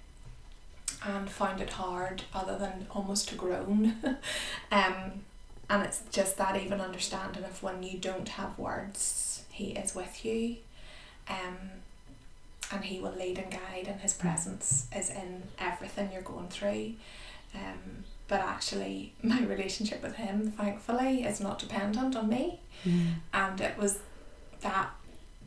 and 1.04 1.28
found 1.28 1.60
it 1.60 1.70
hard 1.70 2.22
other 2.32 2.56
than 2.56 2.86
almost 2.90 3.28
to 3.28 3.34
groan. 3.34 3.96
Um, 4.72 5.22
and 5.70 5.84
it's 5.84 6.02
just 6.10 6.36
that 6.38 6.60
even 6.60 6.80
understanding 6.80 7.44
of 7.44 7.62
when 7.62 7.82
you 7.84 7.96
don't 7.98 8.28
have 8.30 8.58
words 8.58 9.44
he 9.50 9.66
is 9.66 9.94
with 9.94 10.24
you. 10.24 10.56
Um, 11.28 11.70
and 12.72 12.84
he 12.84 12.98
will 12.98 13.12
lead 13.12 13.38
and 13.38 13.52
guide 13.52 13.86
and 13.86 14.00
his 14.00 14.14
presence 14.14 14.88
is 14.96 15.10
in 15.10 15.44
everything 15.58 16.10
you're 16.12 16.22
going 16.22 16.48
through. 16.48 16.94
Um, 17.54 18.04
but 18.26 18.40
actually 18.40 19.12
my 19.22 19.42
relationship 19.42 20.02
with 20.02 20.16
him 20.16 20.50
thankfully 20.50 21.22
is 21.22 21.40
not 21.40 21.58
dependent 21.60 22.16
on 22.16 22.28
me. 22.28 22.60
Mm. 22.84 23.14
and 23.32 23.60
it 23.60 23.78
was 23.78 24.00
that 24.60 24.90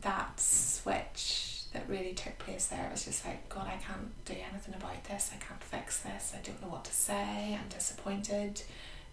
that 0.02 0.38
switch 0.40 1.62
that 1.72 1.88
really 1.88 2.12
took 2.14 2.38
place 2.38 2.66
there 2.66 2.86
it 2.86 2.92
was 2.92 3.04
just 3.04 3.26
like 3.26 3.48
god 3.48 3.66
i 3.66 3.76
can't 3.76 4.24
do 4.24 4.34
anything 4.50 4.74
about 4.74 5.04
this 5.04 5.30
i 5.34 5.44
can't 5.44 5.62
fix 5.62 6.00
this 6.00 6.34
i 6.34 6.40
don't 6.42 6.60
know 6.62 6.68
what 6.68 6.84
to 6.84 6.92
say 6.92 7.58
i'm 7.60 7.68
disappointed 7.68 8.62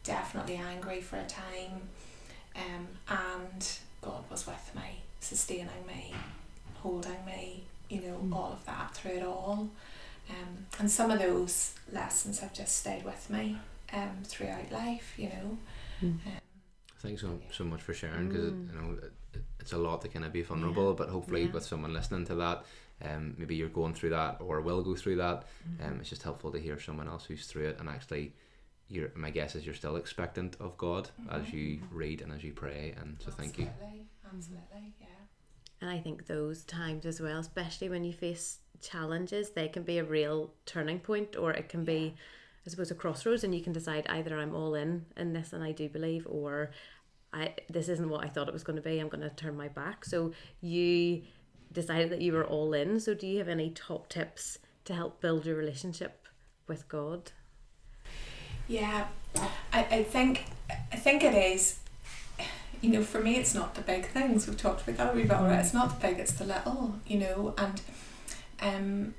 definitely 0.03 0.55
angry 0.55 1.01
for 1.01 1.17
a 1.17 1.25
time 1.25 1.81
um, 2.55 2.87
and 3.09 3.77
god 4.01 4.23
was 4.29 4.47
with 4.47 4.71
me 4.75 5.01
sustaining 5.25 5.85
me, 5.87 6.13
holding 6.75 7.25
me, 7.25 7.63
you 7.89 8.01
know, 8.01 8.19
mm. 8.23 8.33
all 8.33 8.53
of 8.53 8.65
that 8.65 8.93
through 8.93 9.11
it 9.11 9.23
all. 9.23 9.69
Um, 10.29 10.65
and 10.79 10.89
some 10.89 11.11
of 11.11 11.19
those 11.19 11.73
lessons 11.91 12.39
have 12.39 12.53
just 12.53 12.77
stayed 12.77 13.03
with 13.03 13.29
me 13.29 13.57
um, 13.93 14.19
throughout 14.23 14.71
life, 14.71 15.13
you 15.17 15.29
know. 15.29 15.57
Mm. 16.01 16.11
Um, 16.11 16.19
Thanks 16.99 17.21
so, 17.21 17.39
so 17.51 17.63
much 17.63 17.81
for 17.81 17.93
sharing 17.93 18.29
because 18.29 18.51
mm. 18.51 18.73
you 18.73 18.81
know 18.81 18.97
it, 19.03 19.11
it's 19.59 19.73
a 19.73 19.77
lot 19.77 20.01
to 20.01 20.07
kind 20.07 20.25
of 20.25 20.31
be 20.31 20.41
vulnerable, 20.41 20.89
yeah. 20.89 20.95
but 20.97 21.09
hopefully 21.09 21.43
yeah. 21.43 21.51
with 21.51 21.65
someone 21.65 21.93
listening 21.93 22.25
to 22.25 22.35
that, 22.35 22.65
um, 23.03 23.35
maybe 23.37 23.55
you're 23.55 23.69
going 23.69 23.93
through 23.93 24.11
that 24.11 24.37
or 24.39 24.61
will 24.61 24.81
go 24.81 24.95
through 24.95 25.17
that. 25.17 25.45
Mm-hmm. 25.67 25.85
Um, 25.85 25.99
it's 25.99 26.09
just 26.09 26.23
helpful 26.23 26.51
to 26.51 26.59
hear 26.59 26.79
someone 26.79 27.07
else 27.07 27.25
who's 27.25 27.45
through 27.45 27.69
it 27.69 27.79
and 27.79 27.89
actually. 27.89 28.33
You're, 28.87 29.09
my 29.15 29.31
guess 29.31 29.55
is 29.55 29.65
you're 29.65 29.73
still 29.73 29.95
expectant 29.95 30.57
of 30.59 30.77
God 30.77 31.09
mm-hmm. 31.19 31.41
as 31.41 31.51
you 31.51 31.79
read 31.91 32.21
and 32.21 32.31
as 32.31 32.43
you 32.43 32.53
pray, 32.53 32.93
and 33.01 33.17
so 33.19 33.29
Absolutely. 33.29 33.45
thank 33.45 33.57
you. 33.57 34.05
Absolutely, 34.31 34.93
yeah. 35.01 35.07
And 35.81 35.89
I 35.89 35.99
think 35.99 36.27
those 36.27 36.63
times 36.63 37.07
as 37.07 37.19
well, 37.19 37.39
especially 37.39 37.89
when 37.89 38.03
you 38.03 38.13
face 38.13 38.59
challenges, 38.81 39.49
they 39.49 39.67
can 39.69 39.81
be 39.81 39.97
a 39.97 40.03
real 40.03 40.53
turning 40.67 40.99
point, 40.99 41.35
or 41.35 41.51
it 41.51 41.67
can 41.67 41.79
yeah. 41.79 41.85
be, 41.85 42.15
I 42.65 42.69
suppose, 42.69 42.91
a 42.91 42.95
crossroads, 42.95 43.43
and 43.43 43.55
you 43.55 43.61
can 43.61 43.73
decide 43.73 44.05
either 44.07 44.37
I'm 44.37 44.53
all 44.53 44.75
in 44.75 45.07
in 45.17 45.33
this 45.33 45.51
and 45.51 45.63
I 45.63 45.71
do 45.71 45.89
believe, 45.89 46.27
or 46.29 46.69
I 47.35 47.53
this 47.69 47.89
isn't 47.89 48.09
what 48.09 48.23
I 48.23 48.29
thought 48.29 48.47
it 48.47 48.53
was 48.53 48.63
going 48.63 48.77
to 48.77 48.81
be. 48.81 48.97
I'm 48.99 49.09
going 49.09 49.21
to 49.21 49.29
turn 49.29 49.57
my 49.57 49.67
back. 49.67 50.05
So 50.05 50.31
you 50.61 51.23
decided 51.75 52.09
that 52.09 52.21
you 52.21 52.33
were 52.33 52.45
all 52.45 52.73
in. 52.73 52.99
So, 52.99 53.13
do 53.13 53.27
you 53.27 53.37
have 53.37 53.49
any 53.49 53.69
top 53.69 54.09
tips 54.09 54.57
to 54.85 54.93
help 54.93 55.21
build 55.21 55.45
your 55.45 55.55
relationship 55.55 56.27
with 56.67 56.87
God? 56.87 57.31
Yeah, 58.67 59.07
I, 59.71 59.85
I 59.91 60.03
think 60.03 60.45
I 60.69 60.95
think 60.95 61.23
it 61.23 61.35
is. 61.35 61.79
You 62.81 62.91
know, 62.91 63.03
for 63.03 63.19
me, 63.19 63.35
it's 63.35 63.55
not 63.55 63.73
the 63.75 63.81
big 63.81 64.05
things. 64.07 64.47
We've 64.47 64.57
talked 64.57 64.81
about 64.81 64.97
that. 64.97 65.15
We've 65.15 65.31
already. 65.31 65.61
It's 65.61 65.73
not 65.73 65.99
the 65.99 66.07
big. 66.07 66.19
It's 66.19 66.33
the 66.33 66.45
little. 66.45 66.95
You 67.05 67.19
know, 67.19 67.53
and 67.57 67.81
um, 68.61 69.13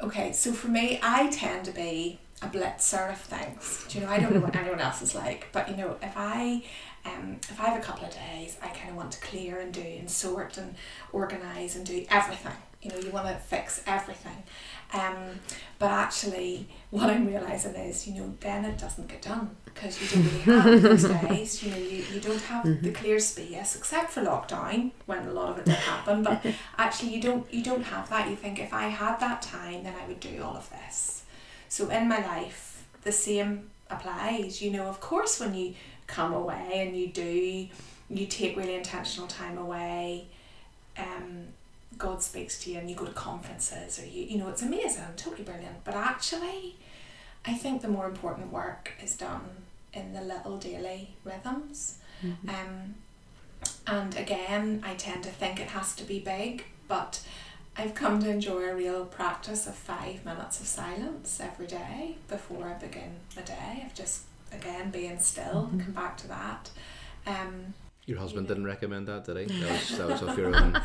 okay. 0.00 0.32
So 0.32 0.52
for 0.52 0.68
me, 0.68 1.00
I 1.02 1.28
tend 1.30 1.64
to 1.64 1.72
be 1.72 2.20
a 2.42 2.46
blitzer 2.46 3.10
of 3.10 3.18
things. 3.18 3.86
Do 3.88 3.98
you 3.98 4.04
know? 4.04 4.10
I 4.10 4.18
don't 4.18 4.34
know 4.34 4.40
what 4.40 4.54
anyone 4.54 4.80
else 4.80 5.02
is 5.02 5.14
like, 5.14 5.48
but 5.52 5.68
you 5.68 5.76
know, 5.76 5.96
if 6.02 6.12
I 6.16 6.64
um, 7.04 7.38
if 7.48 7.60
I 7.60 7.70
have 7.70 7.78
a 7.78 7.82
couple 7.82 8.06
of 8.06 8.12
days, 8.12 8.56
I 8.62 8.68
kind 8.68 8.90
of 8.90 8.96
want 8.96 9.12
to 9.12 9.20
clear 9.20 9.58
and 9.58 9.72
do 9.72 9.80
and 9.80 10.10
sort 10.10 10.56
and 10.56 10.74
organise 11.12 11.74
and 11.76 11.84
do 11.84 12.04
everything. 12.10 12.52
You 12.80 12.90
know, 12.90 12.98
you 12.98 13.10
want 13.10 13.28
to 13.28 13.34
fix 13.34 13.82
everything. 13.86 14.42
Um, 14.92 15.40
but 15.78 15.90
actually, 15.90 16.68
what 16.90 17.08
I'm 17.08 17.26
realising 17.26 17.74
is, 17.74 18.06
you 18.06 18.14
know, 18.14 18.34
then 18.40 18.64
it 18.64 18.78
doesn't 18.78 19.08
get 19.08 19.22
done 19.22 19.56
because 19.64 20.00
you 20.00 20.08
don't 20.08 20.32
really 20.32 20.62
have 20.62 20.82
those 20.82 21.04
days. 21.04 21.62
You 21.62 21.70
know, 21.70 21.76
you, 21.76 22.04
you 22.12 22.20
don't 22.20 22.42
have 22.42 22.64
mm-hmm. 22.64 22.84
the 22.84 22.92
clear 22.92 23.18
space 23.18 23.74
except 23.76 24.10
for 24.10 24.22
lockdown 24.22 24.90
when 25.06 25.26
a 25.26 25.32
lot 25.32 25.50
of 25.50 25.58
it 25.58 25.64
did 25.64 25.74
happen. 25.74 26.22
But 26.22 26.44
actually, 26.78 27.14
you 27.14 27.22
don't 27.22 27.52
you 27.52 27.62
don't 27.62 27.84
have 27.84 28.10
that. 28.10 28.28
You 28.28 28.36
think 28.36 28.58
if 28.58 28.72
I 28.72 28.88
had 28.88 29.18
that 29.20 29.42
time, 29.42 29.84
then 29.84 29.94
I 29.94 30.06
would 30.06 30.20
do 30.20 30.42
all 30.42 30.56
of 30.56 30.68
this. 30.70 31.24
So 31.68 31.88
in 31.88 32.08
my 32.08 32.18
life, 32.18 32.86
the 33.02 33.12
same 33.12 33.70
applies. 33.90 34.60
You 34.60 34.72
know, 34.72 34.86
of 34.86 35.00
course, 35.00 35.40
when 35.40 35.54
you 35.54 35.74
come 36.12 36.34
away 36.34 36.84
and 36.86 36.96
you 36.96 37.08
do 37.08 37.68
you 38.10 38.26
take 38.26 38.56
really 38.56 38.74
intentional 38.74 39.26
time 39.26 39.56
away 39.56 40.26
um 40.98 41.46
God 41.96 42.22
speaks 42.22 42.62
to 42.62 42.70
you 42.70 42.78
and 42.78 42.90
you 42.90 42.94
go 42.96 43.06
to 43.06 43.12
conferences 43.12 43.98
or 43.98 44.06
you 44.06 44.22
you 44.24 44.38
know 44.38 44.48
it's 44.48 44.62
amazing 44.62 45.04
totally 45.16 45.42
brilliant 45.42 45.84
but 45.84 45.94
actually 45.94 46.76
I 47.46 47.54
think 47.54 47.80
the 47.80 47.88
more 47.88 48.06
important 48.06 48.52
work 48.52 48.92
is 49.02 49.16
done 49.16 49.48
in 49.94 50.12
the 50.12 50.20
little 50.20 50.58
daily 50.58 51.14
rhythms 51.24 51.98
mm-hmm. 52.22 52.48
um 52.48 52.94
and 53.86 54.16
again 54.16 54.82
I 54.84 54.94
tend 54.94 55.22
to 55.24 55.30
think 55.30 55.58
it 55.58 55.68
has 55.68 55.94
to 55.96 56.04
be 56.04 56.18
big 56.20 56.64
but 56.88 57.22
I've 57.74 57.94
come 57.94 58.20
to 58.20 58.28
enjoy 58.28 58.68
a 58.68 58.74
real 58.74 59.06
practice 59.06 59.66
of 59.66 59.74
five 59.74 60.26
minutes 60.26 60.60
of 60.60 60.66
silence 60.66 61.40
every 61.40 61.66
day 61.66 62.18
before 62.28 62.66
I 62.66 62.74
begin 62.74 63.12
the 63.34 63.40
day. 63.40 63.82
I've 63.82 63.94
just 63.94 64.24
again 64.54 64.90
being 64.90 65.18
still 65.18 65.68
mm-hmm. 65.68 65.80
come 65.80 65.92
back 65.92 66.16
to 66.16 66.28
that 66.28 66.70
um, 67.26 67.74
your 68.06 68.18
husband 68.18 68.48
you 68.48 68.48
know. 68.48 68.54
didn't 68.54 68.66
recommend 68.66 69.06
that, 69.06 69.24
did 69.24 69.48
he? 69.48 69.60
That 69.60 69.70
was, 69.70 69.98
that 69.98 70.08
was 70.08 70.22
off 70.24 70.36
your 70.36 70.56
own. 70.56 70.76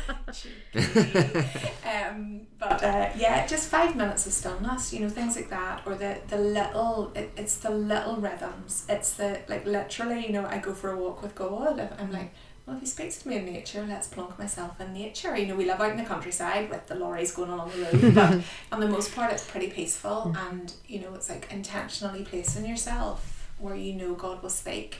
um, 1.84 2.46
but 2.60 2.82
uh, 2.84 3.10
yeah, 3.16 3.44
just 3.44 3.68
five 3.68 3.96
minutes 3.96 4.26
of 4.26 4.32
stillness, 4.32 4.92
you 4.92 5.00
know, 5.00 5.08
things 5.08 5.34
like 5.34 5.50
that, 5.50 5.82
or 5.84 5.96
the 5.96 6.18
the 6.28 6.38
little. 6.38 7.10
It, 7.16 7.32
it's 7.36 7.56
the 7.56 7.70
little 7.70 8.16
rhythms. 8.16 8.86
It's 8.88 9.14
the 9.14 9.40
like 9.48 9.66
literally, 9.66 10.26
you 10.26 10.32
know, 10.32 10.46
I 10.46 10.58
go 10.58 10.72
for 10.72 10.92
a 10.92 10.96
walk 10.96 11.20
with 11.20 11.34
God. 11.34 11.92
I'm 11.98 12.12
like, 12.12 12.32
well, 12.66 12.76
if 12.76 12.82
He 12.82 12.86
speaks 12.86 13.20
to 13.22 13.28
me 13.28 13.38
in 13.38 13.46
nature, 13.46 13.84
let's 13.88 14.06
plonk 14.06 14.38
myself 14.38 14.80
in 14.80 14.92
nature. 14.92 15.36
You 15.36 15.48
know, 15.48 15.56
we 15.56 15.64
live 15.64 15.80
out 15.80 15.90
in 15.90 15.96
the 15.96 16.04
countryside 16.04 16.70
with 16.70 16.86
the 16.86 16.94
lorries 16.94 17.32
going 17.32 17.50
along 17.50 17.72
the 17.72 17.98
road, 17.98 18.14
but 18.14 18.42
on 18.72 18.78
the 18.78 18.88
most 18.88 19.12
part, 19.12 19.32
it's 19.32 19.44
pretty 19.44 19.70
peaceful, 19.70 20.32
mm. 20.32 20.50
and 20.50 20.72
you 20.86 21.00
know, 21.00 21.12
it's 21.14 21.28
like 21.28 21.52
intentionally 21.52 22.22
placing 22.22 22.64
yourself 22.64 23.37
where 23.58 23.74
you 23.74 23.92
know 23.92 24.14
God 24.14 24.42
will 24.42 24.50
speak. 24.50 24.98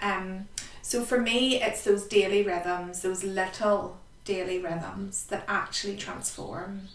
Um, 0.00 0.48
so 0.82 1.02
for 1.02 1.20
me, 1.20 1.60
it's 1.62 1.82
those 1.84 2.06
daily 2.06 2.42
rhythms, 2.42 3.02
those 3.02 3.24
little 3.24 3.98
daily 4.24 4.58
rhythms 4.58 5.24
that 5.26 5.44
actually 5.48 5.96
transform. 5.96 6.88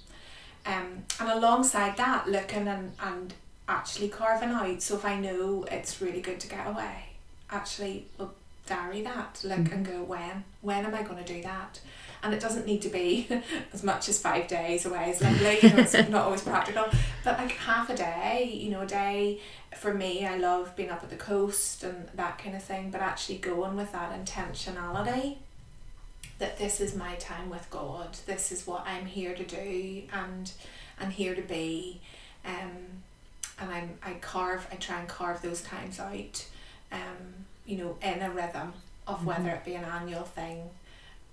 Um, 0.65 1.03
and 1.19 1.29
alongside 1.29 1.97
that, 1.97 2.27
looking 2.27 2.67
and, 2.67 2.93
and 3.01 3.33
actually 3.67 4.09
carving 4.09 4.49
out. 4.49 4.81
So 4.81 4.95
if 4.95 5.05
I 5.05 5.19
know 5.19 5.65
it's 5.71 6.01
really 6.01 6.21
good 6.21 6.39
to 6.41 6.47
get 6.47 6.67
away, 6.67 7.05
actually, 7.49 8.05
well, 8.17 8.33
diary 8.67 9.01
that. 9.01 9.41
Look 9.43 9.59
mm-hmm. 9.59 9.73
and 9.73 9.85
go, 9.85 10.03
when? 10.03 10.43
When 10.61 10.85
am 10.85 10.93
I 10.93 11.01
going 11.03 11.23
to 11.23 11.33
do 11.33 11.41
that? 11.41 11.79
and 12.23 12.33
it 12.33 12.39
doesn't 12.39 12.65
need 12.65 12.81
to 12.81 12.89
be 12.89 13.27
as 13.73 13.83
much 13.83 14.09
as 14.09 14.21
five 14.21 14.47
days 14.47 14.85
away 14.85 15.09
is 15.09 15.21
lovely 15.21 15.59
you 15.61 15.69
know 15.69 15.81
it's 15.81 15.93
not 16.09 16.25
always 16.25 16.41
practical 16.41 16.85
but 17.23 17.37
like 17.37 17.51
half 17.51 17.89
a 17.89 17.95
day 17.95 18.49
you 18.53 18.69
know 18.69 18.81
a 18.81 18.85
day 18.85 19.39
for 19.75 19.93
me 19.93 20.25
I 20.25 20.37
love 20.37 20.75
being 20.75 20.89
up 20.89 21.03
at 21.03 21.09
the 21.09 21.15
coast 21.15 21.83
and 21.83 22.09
that 22.15 22.37
kind 22.37 22.55
of 22.55 22.63
thing 22.63 22.91
but 22.91 23.01
actually 23.01 23.37
going 23.37 23.75
with 23.75 23.91
that 23.91 24.13
intentionality 24.13 25.37
that 26.39 26.57
this 26.57 26.81
is 26.81 26.95
my 26.95 27.15
time 27.15 27.49
with 27.49 27.69
God 27.69 28.17
this 28.25 28.51
is 28.51 28.67
what 28.67 28.83
I'm 28.85 29.05
here 29.05 29.33
to 29.33 29.43
do 29.43 30.03
and 30.11 30.51
I'm 30.99 31.11
here 31.11 31.35
to 31.35 31.41
be 31.41 32.01
um, 32.45 33.03
and 33.59 33.71
I'm 33.71 33.97
I 34.03 34.13
carve 34.15 34.67
I 34.71 34.75
try 34.75 34.99
and 34.99 35.07
carve 35.07 35.41
those 35.41 35.61
times 35.61 35.99
out 35.99 36.45
um, 36.91 37.45
you 37.65 37.77
know 37.77 37.97
in 38.01 38.21
a 38.21 38.29
rhythm 38.29 38.73
of 39.07 39.17
mm-hmm. 39.17 39.25
whether 39.25 39.49
it 39.49 39.63
be 39.63 39.75
an 39.75 39.85
annual 39.85 40.23
thing 40.23 40.69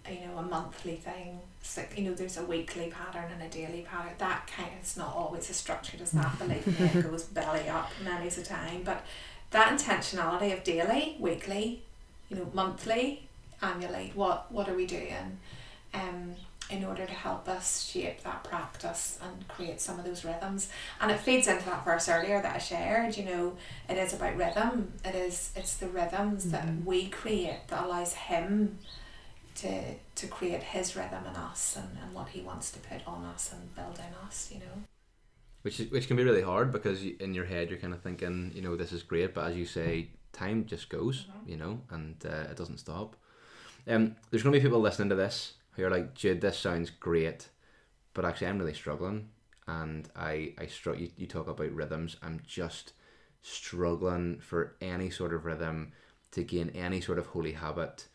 you 0.09 0.21
know 0.21 0.39
a 0.39 0.43
monthly 0.43 0.97
thing 0.97 1.41
so 1.69 1.85
you 1.95 2.05
know 2.05 2.15
there's 2.15 2.39
a 2.39 2.45
weekly 2.45 2.91
pattern 2.91 3.31
and 3.31 3.43
a 3.43 3.49
daily 3.49 3.83
pattern. 3.83 4.13
That 4.17 4.47
kind 4.47 4.69
of 4.73 4.79
it's 4.81 4.97
not 4.97 5.15
always 5.15 5.51
as 5.51 5.57
structured 5.57 6.01
as 6.01 6.13
that 6.13 6.39
believe 6.39 6.67
me 6.67 6.87
it 6.87 7.03
goes 7.11 7.25
belly 7.25 7.69
up 7.69 7.91
many 8.03 8.29
a 8.29 8.43
time. 8.43 8.83
But 8.85 9.05
that 9.51 9.79
intentionality 9.79 10.53
of 10.53 10.65
daily 10.65 11.17
weekly 11.21 11.83
you 12.31 12.37
know 12.37 12.51
monthly 12.55 13.29
annually 13.61 14.13
what 14.15 14.51
what 14.51 14.69
are 14.69 14.75
we 14.75 14.87
doing 14.87 15.39
um 15.93 16.35
in 16.71 16.85
order 16.85 17.07
to 17.07 17.13
help 17.13 17.49
us 17.49 17.89
shape 17.91 18.23
that 18.23 18.45
practice 18.45 19.19
and 19.23 19.49
create 19.49 19.81
some 19.81 19.99
of 19.99 20.07
those 20.07 20.25
rhythms? 20.25 20.71
And 21.03 21.11
it 21.11 21.21
feeds 21.21 21.49
into 21.49 21.65
that 21.67 21.85
verse 21.85 22.09
earlier 22.09 22.41
that 22.41 22.57
I 22.57 22.59
shared 22.59 23.15
you 23.19 23.27
know 23.27 23.59
it 23.91 23.99
is 23.99 24.15
about 24.15 24.39
rhythm. 24.39 24.95
It 25.05 25.15
is 25.15 25.53
it's 25.55 25.77
the 25.77 25.89
rhythms 25.89 26.47
mm-hmm. 26.47 26.53
that 26.53 26.87
we 26.87 27.09
create 27.11 27.69
that 27.69 27.85
allows 27.85 28.15
him 28.15 28.79
to 29.61 29.95
to 30.15 30.27
create 30.27 30.63
his 30.63 30.97
rhythm 30.97 31.25
in 31.29 31.37
us 31.37 31.77
and, 31.77 31.99
and 32.03 32.15
what 32.15 32.29
he 32.29 32.41
wants 32.41 32.71
to 32.71 32.79
put 32.81 33.07
on 33.07 33.25
us 33.25 33.53
and 33.53 33.75
build 33.75 33.99
in 33.99 34.15
us 34.27 34.51
you 34.53 34.61
know? 34.61 34.83
Which 35.63 35.81
is, 35.81 35.91
which 35.91 36.07
can 36.07 36.17
be 36.17 36.25
really 36.25 36.43
hard 36.43 36.73
because 36.73 37.03
in 37.03 37.35
your 37.35 37.45
head 37.45 37.71
you're 37.71 37.79
kind 37.79 37.95
of 37.95 38.03
thinking 38.03 38.53
you 38.55 38.63
know 38.63 38.77
this 38.77 38.93
is 38.93 39.03
great 39.03 39.35
but 39.35 39.51
as 39.51 39.57
you 39.57 39.67
say 39.67 40.11
time 40.33 40.67
just 40.67 40.89
goes 40.89 41.25
mm-hmm. 41.25 41.51
you 41.51 41.57
know 41.57 41.81
and 41.91 42.17
uh, 42.25 42.51
it 42.51 42.57
doesn't 42.57 42.79
stop. 42.79 43.17
Um, 43.87 44.17
there's 44.31 44.43
going 44.43 44.53
to 44.53 44.59
be 44.59 44.63
people 44.63 44.81
listening 44.81 45.09
to 45.09 45.15
this 45.15 45.55
who 45.73 45.85
are 45.85 45.91
like 45.91 46.15
Jude 46.15 46.41
this 46.41 46.59
sounds 46.59 46.91
great 46.91 47.49
but 48.15 48.25
actually 48.25 48.49
I'm 48.49 48.59
really 48.59 48.75
struggling 48.75 49.29
and 49.69 50.09
I 50.17 50.55
I 50.59 50.67
str- 50.67 50.95
you, 50.95 51.11
you 51.17 51.27
talk 51.27 51.47
about 51.47 51.71
rhythms. 51.71 52.17
I'm 52.23 52.41
just 52.47 52.95
struggling 53.43 54.41
for 54.41 54.75
any 54.81 55.11
sort 55.11 55.33
of 55.33 55.45
rhythm 55.45 55.93
to 56.33 56.43
gain 56.43 56.71
any 56.71 57.01
sort 57.01 57.19
of 57.19 57.27
holy 57.27 57.53
habit 57.53 58.09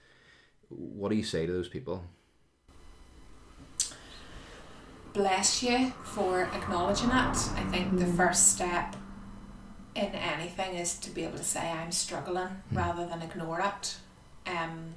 what 0.78 1.10
do 1.10 1.16
you 1.16 1.24
say 1.24 1.46
to 1.46 1.52
those 1.52 1.68
people? 1.68 2.04
Bless 5.14 5.62
you 5.62 5.94
for 6.04 6.44
acknowledging 6.54 7.10
it. 7.10 7.14
I 7.14 7.68
think 7.70 8.00
the 8.00 8.06
mm. 8.06 8.18
first 8.18 8.52
step 8.54 8.96
in 9.96 10.08
anything 10.08 10.76
is 10.76 10.98
to 11.00 11.12
be 11.12 11.24
able 11.24 11.38
to 11.38 11.44
say 11.44 11.70
I'm 11.70 11.92
struggling 11.92 12.48
mm. 12.48 12.78
rather 12.78 13.06
than 13.06 13.22
ignore 13.22 13.60
it. 13.60 13.98
Um, 14.48 14.96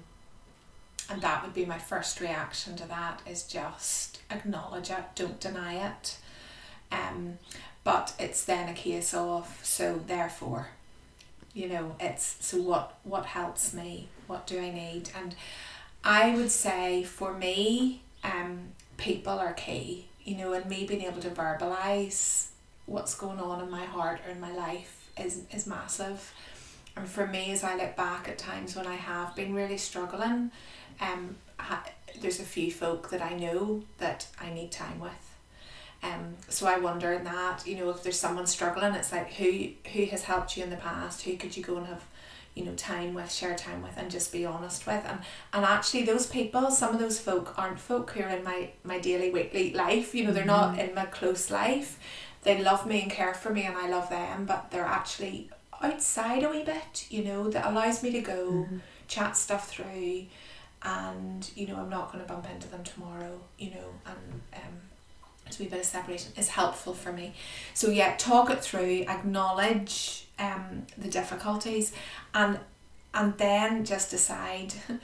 and 1.08 1.22
that 1.22 1.42
would 1.42 1.54
be 1.54 1.64
my 1.64 1.78
first 1.78 2.20
reaction 2.20 2.76
to 2.76 2.88
that 2.88 3.22
is 3.28 3.44
just 3.44 4.20
acknowledge 4.30 4.90
it, 4.90 5.04
don't 5.14 5.38
deny 5.38 5.74
it. 5.74 6.18
Um, 6.90 7.38
but 7.84 8.14
it's 8.18 8.44
then 8.44 8.68
a 8.68 8.74
case 8.74 9.14
of 9.14 9.60
so 9.62 10.00
therefore, 10.06 10.68
you 11.54 11.68
know, 11.68 11.94
it's 12.00 12.36
so 12.40 12.60
what 12.60 12.98
what 13.04 13.26
helps 13.26 13.72
me, 13.72 14.08
what 14.26 14.46
do 14.46 14.58
I 14.58 14.70
need, 14.70 15.10
and 15.18 15.34
I 16.04 16.34
would 16.34 16.50
say 16.50 17.02
for 17.02 17.34
me, 17.34 18.02
um, 18.22 18.72
people 18.96 19.38
are 19.38 19.52
key, 19.52 20.06
you 20.24 20.36
know, 20.36 20.52
and 20.52 20.66
me 20.66 20.86
being 20.86 21.02
able 21.02 21.20
to 21.20 21.30
verbalize 21.30 22.48
what's 22.86 23.14
going 23.14 23.40
on 23.40 23.62
in 23.62 23.70
my 23.70 23.84
heart 23.84 24.20
or 24.26 24.30
in 24.30 24.40
my 24.40 24.52
life 24.52 25.08
is, 25.18 25.42
is 25.52 25.66
massive. 25.66 26.32
And 26.96 27.08
for 27.08 27.26
me, 27.26 27.50
as 27.50 27.62
I 27.62 27.76
look 27.76 27.96
back 27.96 28.28
at 28.28 28.38
times 28.38 28.74
when 28.76 28.86
I 28.86 28.94
have 28.94 29.34
been 29.36 29.54
really 29.54 29.76
struggling, 29.76 30.50
um, 31.00 31.36
ha- 31.58 31.84
there's 32.20 32.40
a 32.40 32.44
few 32.44 32.70
folk 32.70 33.10
that 33.10 33.20
I 33.20 33.34
know 33.34 33.82
that 33.98 34.26
I 34.40 34.50
need 34.50 34.72
time 34.72 34.98
with. 35.00 35.10
Um, 36.02 36.36
so 36.48 36.66
I 36.66 36.78
wonder 36.78 37.12
in 37.12 37.24
that, 37.24 37.66
you 37.66 37.76
know, 37.76 37.90
if 37.90 38.02
there's 38.02 38.18
someone 38.18 38.46
struggling, 38.46 38.94
it's 38.94 39.12
like 39.12 39.32
who 39.34 39.68
who 39.92 40.04
has 40.06 40.22
helped 40.22 40.56
you 40.56 40.62
in 40.62 40.70
the 40.70 40.76
past, 40.76 41.22
who 41.22 41.36
could 41.36 41.56
you 41.56 41.62
go 41.62 41.76
and 41.78 41.86
have, 41.86 42.04
you 42.56 42.64
know, 42.64 42.74
time 42.74 43.14
with, 43.14 43.30
share 43.30 43.54
time 43.54 43.82
with, 43.82 43.96
and 43.98 44.10
just 44.10 44.32
be 44.32 44.44
honest 44.46 44.86
with, 44.86 45.04
and 45.06 45.20
and 45.52 45.64
actually 45.64 46.04
those 46.04 46.26
people, 46.26 46.70
some 46.70 46.94
of 46.94 46.98
those 47.00 47.20
folk 47.20 47.54
aren't 47.58 47.78
folk 47.78 48.10
who 48.10 48.22
are 48.22 48.30
in 48.30 48.42
my 48.42 48.70
my 48.82 48.98
daily 48.98 49.30
weekly 49.30 49.72
life. 49.72 50.14
You 50.14 50.24
know, 50.24 50.32
they're 50.32 50.44
not 50.44 50.78
in 50.78 50.94
my 50.94 51.04
close 51.06 51.50
life. 51.50 52.00
They 52.42 52.62
love 52.62 52.86
me 52.86 53.02
and 53.02 53.10
care 53.10 53.34
for 53.34 53.50
me, 53.50 53.64
and 53.64 53.76
I 53.76 53.88
love 53.88 54.08
them, 54.08 54.46
but 54.46 54.70
they're 54.70 54.84
actually 54.84 55.50
outside 55.82 56.42
a 56.42 56.48
wee 56.48 56.64
bit. 56.64 57.06
You 57.10 57.24
know, 57.24 57.50
that 57.50 57.66
allows 57.70 58.02
me 58.02 58.10
to 58.12 58.20
go 58.20 58.66
chat 59.06 59.36
stuff 59.36 59.68
through, 59.68 60.24
and 60.82 61.50
you 61.54 61.66
know, 61.66 61.76
I'm 61.76 61.90
not 61.90 62.10
going 62.10 62.24
to 62.24 62.32
bump 62.32 62.48
into 62.50 62.68
them 62.68 62.82
tomorrow. 62.84 63.38
You 63.58 63.70
know, 63.72 63.88
and 64.06 64.40
um 64.54 64.80
a 65.48 65.62
wee 65.62 65.68
bit 65.68 65.80
of 65.80 65.84
separation 65.84 66.32
is 66.36 66.48
helpful 66.48 66.94
for 66.94 67.12
me. 67.12 67.34
So 67.74 67.90
yeah, 67.90 68.16
talk 68.16 68.50
it 68.50 68.62
through, 68.62 69.04
acknowledge 69.08 70.25
um 70.38 70.86
the 70.98 71.08
difficulties, 71.08 71.92
and 72.34 72.58
and 73.14 73.36
then 73.38 73.84
just 73.84 74.10
decide. 74.10 74.74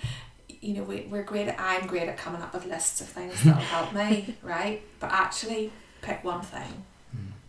You 0.61 0.75
know, 0.75 0.85
we, 0.85 1.09
we're 1.11 1.25
great. 1.25 1.49
At, 1.49 1.59
I'm 1.59 1.89
great 1.89 2.09
at 2.09 2.17
coming 2.17 2.41
up 2.41 2.55
with 2.55 2.67
lists 2.67 3.01
of 3.01 3.09
things 3.09 3.43
that'll 3.43 3.61
help 3.61 3.93
me, 3.93 4.37
right? 4.45 4.81
But 5.01 5.11
actually, 5.11 5.73
pick 6.03 6.23
one 6.23 6.43
thing. 6.43 6.85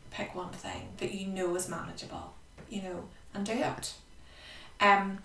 Pick 0.10 0.34
one 0.34 0.50
thing 0.50 0.88
that 0.98 1.13
you 1.13 1.28
know 1.28 1.56
is 1.56 1.69
manageable. 1.69 2.34
You 2.72 2.82
know, 2.82 3.04
and 3.36 3.46
do 3.46 3.52
it. 3.52 3.93
Um, 4.82 5.19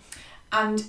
and 0.51 0.85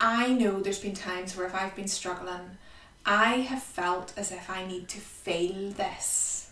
I 0.00 0.32
know 0.32 0.58
there's 0.60 0.80
been 0.80 0.94
times 0.94 1.36
where 1.36 1.46
if 1.46 1.54
I've 1.54 1.76
been 1.76 1.86
struggling 1.86 2.58
I 3.04 3.36
have 3.36 3.62
felt 3.62 4.12
as 4.16 4.30
if 4.30 4.50
I 4.50 4.66
need 4.66 4.88
to 4.88 4.98
feel 4.98 5.70
this 5.70 6.50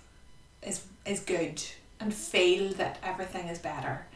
is 0.63 0.85
is 1.05 1.21
good 1.21 1.63
and 2.01 2.13
feel 2.13 2.73
that 2.75 2.99
everything 3.03 3.49
is 3.49 3.59
better. 3.59 4.07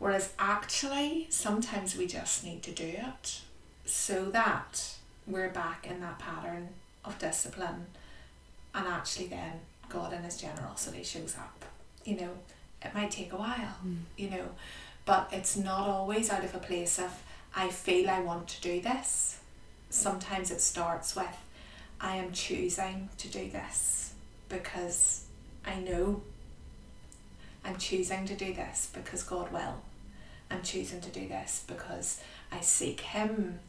Whereas 0.00 0.32
actually 0.38 1.26
sometimes 1.28 1.94
we 1.94 2.06
just 2.06 2.42
need 2.42 2.62
to 2.64 2.72
do 2.72 2.86
it 2.86 3.42
so 3.84 4.30
that 4.30 4.94
we're 5.26 5.50
back 5.50 5.86
in 5.86 6.00
that 6.00 6.18
pattern 6.18 6.70
of 7.04 7.18
discipline 7.18 7.86
and 8.74 8.88
actually 8.88 9.26
then 9.26 9.60
God 9.90 10.14
in 10.14 10.22
his 10.22 10.38
generosity 10.38 11.04
shows 11.04 11.36
up. 11.36 11.66
You 12.04 12.16
know, 12.16 12.30
it 12.82 12.94
might 12.94 13.10
take 13.10 13.34
a 13.34 13.36
while, 13.36 13.76
hmm. 13.82 13.96
you 14.16 14.30
know, 14.30 14.48
but 15.04 15.28
it's 15.32 15.56
not 15.56 15.86
always 15.86 16.30
out 16.30 16.44
of 16.44 16.54
a 16.54 16.58
place 16.58 16.98
of 16.98 17.22
I 17.54 17.68
feel 17.68 18.08
I 18.08 18.20
want 18.20 18.48
to 18.48 18.60
do 18.62 18.80
this. 18.80 19.38
Sometimes 19.90 20.50
it 20.50 20.62
starts 20.62 21.14
with 21.14 21.36
I 22.00 22.16
am 22.16 22.32
choosing 22.32 23.10
to 23.18 23.28
do 23.28 23.50
this 23.50 24.14
because 24.48 25.26
I 25.66 25.78
know 25.78 26.22
I'm 27.66 27.76
choosing 27.76 28.24
to 28.24 28.34
do 28.34 28.54
this 28.54 28.88
because 28.94 29.22
God 29.22 29.52
will. 29.52 29.82
I'm 30.50 30.62
choosing 30.62 31.00
to 31.00 31.10
do 31.10 31.28
this 31.28 31.64
because 31.66 32.20
I 32.50 32.60
seek 32.60 33.00
Him. 33.00 33.60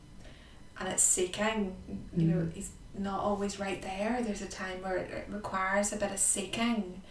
And 0.79 0.89
it's 0.89 1.03
seeking, 1.03 1.75
you 2.15 2.27
know, 2.27 2.41
mm. 2.41 2.53
He's 2.53 2.71
not 2.97 3.19
always 3.19 3.59
right 3.59 3.81
there. 3.81 4.19
There's 4.21 4.41
a 4.41 4.47
time 4.47 4.81
where 4.81 4.97
it, 4.97 5.27
requires 5.29 5.93
a 5.93 5.95
bit 5.95 6.11
of 6.11 6.19
seeking 6.19 7.01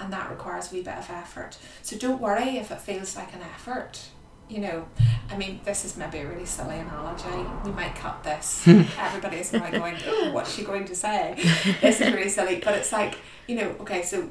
and 0.00 0.12
that 0.12 0.30
requires 0.30 0.70
a 0.70 0.74
wee 0.74 0.82
bit 0.82 0.96
of 0.96 1.10
effort. 1.10 1.58
So 1.82 1.96
don't 1.96 2.20
worry 2.20 2.56
if 2.56 2.70
it 2.70 2.80
feels 2.80 3.16
like 3.16 3.34
an 3.34 3.42
effort. 3.42 4.00
You 4.48 4.60
know, 4.60 4.88
I 5.30 5.36
mean, 5.36 5.60
this 5.64 5.84
is 5.84 5.96
maybe 5.96 6.18
a 6.18 6.26
really 6.26 6.46
silly 6.46 6.78
analogy. 6.78 7.28
We 7.64 7.72
might 7.72 7.94
cut 7.94 8.24
this. 8.24 8.66
Everybody's 8.98 9.52
now 9.52 9.70
going, 9.70 9.96
oh, 10.06 10.32
what's 10.32 10.54
she 10.54 10.64
going 10.64 10.86
to 10.86 10.94
say? 10.94 11.34
This 11.82 12.00
is 12.00 12.12
really 12.14 12.30
silly. 12.30 12.62
But 12.64 12.74
it's 12.76 12.92
like, 12.92 13.18
you 13.46 13.56
know, 13.56 13.74
okay, 13.80 14.02
so 14.02 14.30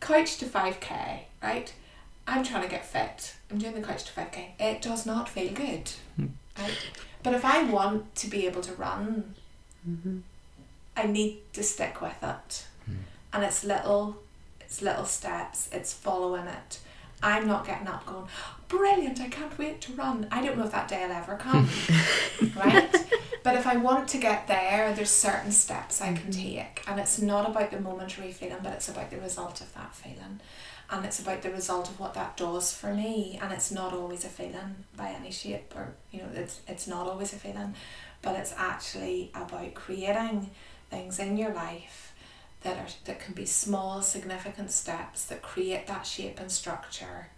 couch 0.00 0.36
to 0.38 0.44
5k, 0.44 1.20
right? 1.42 1.72
I'm 2.26 2.44
trying 2.44 2.62
to 2.62 2.68
get 2.68 2.84
fit. 2.84 3.34
I'm 3.50 3.58
doing 3.58 3.74
the 3.74 3.82
couch 3.82 4.04
to 4.04 4.12
5k. 4.12 4.48
It 4.58 4.82
does 4.82 5.06
not 5.06 5.28
feel 5.28 5.52
good, 5.52 5.90
hmm. 6.16 6.26
right? 6.58 6.76
But 7.22 7.34
if 7.34 7.44
I 7.44 7.64
want 7.64 8.14
to 8.16 8.28
be 8.28 8.46
able 8.46 8.62
to 8.62 8.72
run, 8.74 9.34
mm-hmm. 9.88 10.18
I 10.96 11.06
need 11.06 11.38
to 11.52 11.62
stick 11.62 12.00
with 12.00 12.22
it. 12.22 12.66
Hmm. 12.84 12.94
And 13.32 13.44
it's 13.44 13.64
little, 13.64 14.16
it's 14.60 14.82
little 14.82 15.04
steps. 15.04 15.68
It's 15.72 15.92
following 15.92 16.46
it. 16.46 16.80
I'm 17.22 17.46
not 17.46 17.66
getting 17.66 17.88
up 17.88 18.04
going, 18.04 18.26
brilliant, 18.68 19.20
I 19.20 19.28
can't 19.28 19.56
wait 19.58 19.80
to 19.82 19.92
run. 19.92 20.26
I 20.30 20.44
don't 20.44 20.58
know 20.58 20.64
if 20.64 20.72
that 20.72 20.88
day 20.88 21.06
will 21.06 21.14
ever 21.14 21.36
come, 21.36 21.68
right? 22.56 23.05
But 23.46 23.54
if 23.54 23.64
I 23.64 23.76
want 23.76 24.08
to 24.08 24.18
get 24.18 24.48
there, 24.48 24.92
there's 24.92 25.08
certain 25.08 25.52
steps 25.52 26.02
I 26.02 26.06
can 26.06 26.32
mm-hmm. 26.32 26.56
take. 26.56 26.82
And 26.88 26.98
it's 26.98 27.22
not 27.22 27.48
about 27.48 27.70
the 27.70 27.78
momentary 27.78 28.32
feeling, 28.32 28.58
but 28.60 28.72
it's 28.72 28.88
about 28.88 29.08
the 29.08 29.20
result 29.20 29.60
of 29.60 29.72
that 29.74 29.94
feeling. 29.94 30.40
And 30.90 31.06
it's 31.06 31.20
about 31.20 31.42
the 31.42 31.52
result 31.52 31.88
of 31.88 32.00
what 32.00 32.14
that 32.14 32.36
does 32.36 32.72
for 32.72 32.92
me. 32.92 33.38
And 33.40 33.52
it's 33.52 33.70
not 33.70 33.92
always 33.92 34.24
a 34.24 34.28
feeling 34.28 34.84
by 34.96 35.10
any 35.10 35.30
shape 35.30 35.72
or, 35.76 35.94
you 36.10 36.22
know, 36.22 36.28
it's, 36.34 36.60
it's 36.66 36.88
not 36.88 37.06
always 37.06 37.32
a 37.34 37.36
feeling, 37.36 37.76
but 38.20 38.34
it's 38.34 38.52
actually 38.56 39.30
about 39.32 39.74
creating 39.74 40.50
things 40.90 41.20
in 41.20 41.36
your 41.36 41.54
life 41.54 42.14
that 42.62 42.76
are 42.76 42.88
that 43.04 43.20
can 43.20 43.34
be 43.34 43.46
small 43.46 44.02
significant 44.02 44.72
steps 44.72 45.24
that 45.26 45.42
create 45.42 45.86
that 45.86 46.04
shape 46.04 46.40
and 46.40 46.50
structure 46.50 47.28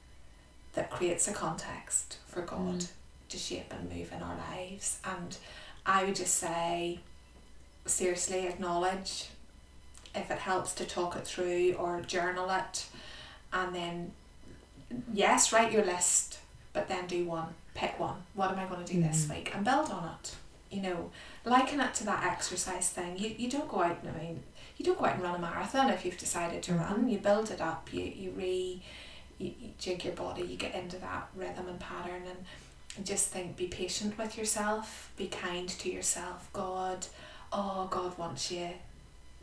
that 0.72 0.88
creates 0.88 1.28
a 1.28 1.34
context 1.34 2.16
for 2.26 2.40
God 2.40 2.76
mm. 2.76 2.88
to 3.28 3.36
shape 3.36 3.74
and 3.78 3.92
move 3.92 4.10
in 4.10 4.22
our 4.22 4.38
lives 4.50 5.00
and 5.04 5.36
I 5.88 6.04
would 6.04 6.14
just 6.14 6.34
say 6.34 7.00
seriously 7.86 8.46
acknowledge 8.46 9.30
if 10.14 10.30
it 10.30 10.38
helps 10.38 10.74
to 10.74 10.84
talk 10.84 11.16
it 11.16 11.26
through 11.26 11.72
or 11.72 12.02
journal 12.02 12.50
it. 12.50 12.86
And 13.52 13.74
then 13.74 14.12
yes 15.12 15.52
write 15.52 15.72
your 15.72 15.84
list 15.84 16.38
but 16.72 16.88
then 16.88 17.06
do 17.06 17.24
one 17.24 17.54
pick 17.74 17.98
one. 17.98 18.22
What 18.34 18.50
am 18.52 18.58
I 18.58 18.66
going 18.66 18.84
to 18.84 18.92
do 18.92 19.02
this 19.02 19.24
mm. 19.24 19.36
week? 19.36 19.52
And 19.54 19.64
build 19.64 19.90
on 19.90 20.16
it 20.20 20.36
you 20.70 20.82
know. 20.82 21.10
Liken 21.46 21.80
it 21.80 21.94
to 21.94 22.04
that 22.04 22.24
exercise 22.24 22.90
thing. 22.90 23.16
You, 23.16 23.34
you 23.38 23.48
don't 23.48 23.68
go 23.68 23.82
out 23.82 23.98
I 24.04 24.22
mean 24.22 24.42
you 24.76 24.84
don't 24.84 24.98
go 24.98 25.06
out 25.06 25.14
and 25.14 25.22
run 25.22 25.36
a 25.36 25.38
marathon 25.38 25.88
if 25.88 26.04
you've 26.04 26.18
decided 26.18 26.62
to 26.64 26.74
run. 26.74 26.92
Mm-hmm. 26.92 27.08
You 27.08 27.18
build 27.18 27.50
it 27.50 27.60
up. 27.60 27.88
You 27.92 28.02
you 28.02 28.30
re 28.32 28.82
you, 29.38 29.54
you 29.58 29.70
jig 29.78 30.04
your 30.04 30.14
body. 30.14 30.42
You 30.42 30.56
get 30.56 30.74
into 30.74 30.98
that 30.98 31.28
rhythm 31.34 31.68
and 31.68 31.80
pattern, 31.80 32.22
and, 32.26 32.44
and 32.98 33.06
just 33.06 33.28
think. 33.28 33.56
Be 33.56 33.66
patient 33.66 34.18
with 34.18 34.36
yourself. 34.36 35.10
Be 35.16 35.28
kind 35.28 35.68
to 35.68 35.90
yourself. 35.90 36.50
God, 36.52 37.06
oh 37.52 37.88
God 37.90 38.18
wants 38.18 38.50
you 38.50 38.68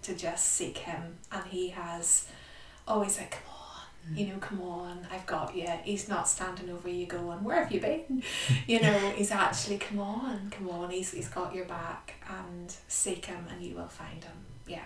to 0.03 0.15
just 0.15 0.45
seek 0.45 0.77
Him, 0.79 1.17
and 1.31 1.43
He 1.45 1.69
has 1.69 2.27
always 2.87 3.17
like, 3.17 3.31
come 3.31 3.41
on. 3.47 4.15
You 4.15 4.27
mm. 4.27 4.33
know, 4.33 4.37
come 4.37 4.61
on, 4.61 5.07
I've 5.11 5.25
got 5.25 5.55
you. 5.55 5.67
He's 5.83 6.07
not 6.07 6.27
standing 6.27 6.69
over 6.69 6.87
you 6.87 7.07
going, 7.07 7.43
Where 7.43 7.63
have 7.63 7.71
you 7.71 7.81
been? 7.81 8.21
You 8.67 8.81
know, 8.81 9.11
he's 9.15 9.31
actually, 9.31 9.79
come 9.79 9.99
on, 9.99 10.51
come 10.51 10.69
on, 10.69 10.91
he's, 10.91 11.11
he's 11.11 11.27
got 11.27 11.55
your 11.55 11.65
back 11.65 12.13
and 12.29 12.71
seek 12.87 13.25
him 13.25 13.47
and 13.49 13.63
you 13.63 13.75
will 13.75 13.87
find 13.87 14.23
him. 14.23 14.33
Yeah 14.67 14.85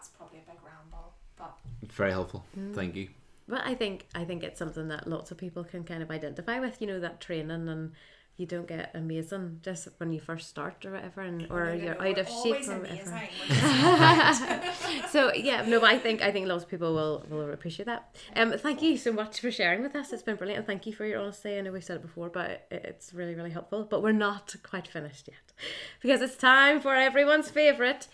that's 0.00 0.08
probably 0.08 0.38
a 0.38 0.50
big 0.50 0.58
ramble, 0.64 1.12
but 1.36 1.56
Very 1.92 2.10
helpful. 2.10 2.44
Mm. 2.58 2.74
Thank 2.74 2.96
you. 2.96 3.08
But 3.50 3.62
I 3.66 3.74
think 3.74 4.06
I 4.14 4.24
think 4.24 4.42
it's 4.42 4.58
something 4.58 4.88
that 4.88 5.06
lots 5.06 5.30
of 5.30 5.36
people 5.36 5.64
can 5.64 5.84
kind 5.84 6.02
of 6.02 6.10
identify 6.10 6.60
with. 6.60 6.80
You 6.80 6.86
know 6.86 7.00
that 7.00 7.20
training 7.20 7.68
and 7.68 7.92
you 8.36 8.46
don't 8.46 8.66
get 8.66 8.90
amazing 8.94 9.58
just 9.62 9.86
when 9.98 10.12
you 10.12 10.18
first 10.20 10.48
start 10.48 10.86
or 10.86 10.92
whatever, 10.92 11.20
and 11.20 11.46
or 11.50 11.64
No, 11.66 11.74
no, 11.76 11.84
you're 11.84 11.94
no, 11.94 12.08
out 12.08 12.18
of 12.18 12.26
shape 12.26 12.68
or 12.68 12.78
whatever. 12.78 13.10
amazing. 13.10 13.28
We're 13.50 13.98
just- 13.98 15.12
so 15.12 15.32
yeah, 15.34 15.62
no, 15.66 15.78
but 15.80 15.90
I 15.90 15.98
think 15.98 16.22
I 16.22 16.30
think 16.32 16.46
lots 16.48 16.64
of 16.64 16.70
people 16.70 16.94
will 16.94 17.26
will 17.28 17.50
appreciate 17.52 17.84
that. 17.86 18.16
Um, 18.36 18.52
thank 18.56 18.80
you 18.80 18.96
so 18.96 19.12
much 19.12 19.40
for 19.40 19.50
sharing 19.50 19.82
with 19.82 19.94
us. 19.94 20.12
It's 20.12 20.22
been 20.22 20.36
brilliant, 20.36 20.58
and 20.60 20.66
thank 20.66 20.86
you 20.86 20.94
for 20.94 21.04
your 21.04 21.20
honesty. 21.20 21.58
I 21.58 21.60
know 21.60 21.72
we 21.72 21.80
said 21.82 21.96
it 21.96 22.02
before, 22.02 22.30
but 22.30 22.50
it, 22.50 22.66
it's 22.70 23.12
really 23.12 23.34
really 23.34 23.50
helpful. 23.50 23.84
But 23.84 24.02
we're 24.02 24.12
not 24.12 24.54
quite 24.62 24.88
finished 24.88 25.28
yet, 25.28 25.52
because 26.00 26.22
it's 26.22 26.36
time 26.36 26.80
for 26.80 26.94
everyone's 26.94 27.50
favorite. 27.50 28.08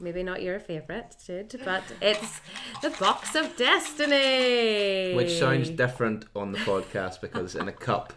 Maybe 0.00 0.22
not 0.22 0.42
your 0.42 0.60
favorite, 0.60 1.16
Jude, 1.26 1.60
but 1.64 1.82
it's 2.00 2.40
the 2.82 2.90
box 2.90 3.34
of 3.34 3.56
destiny, 3.56 5.14
Which 5.14 5.32
sounds 5.38 5.70
different 5.70 6.26
on 6.36 6.52
the 6.52 6.58
podcast 6.58 7.20
because 7.20 7.56
in 7.56 7.66
a 7.68 7.72
cup 7.72 8.12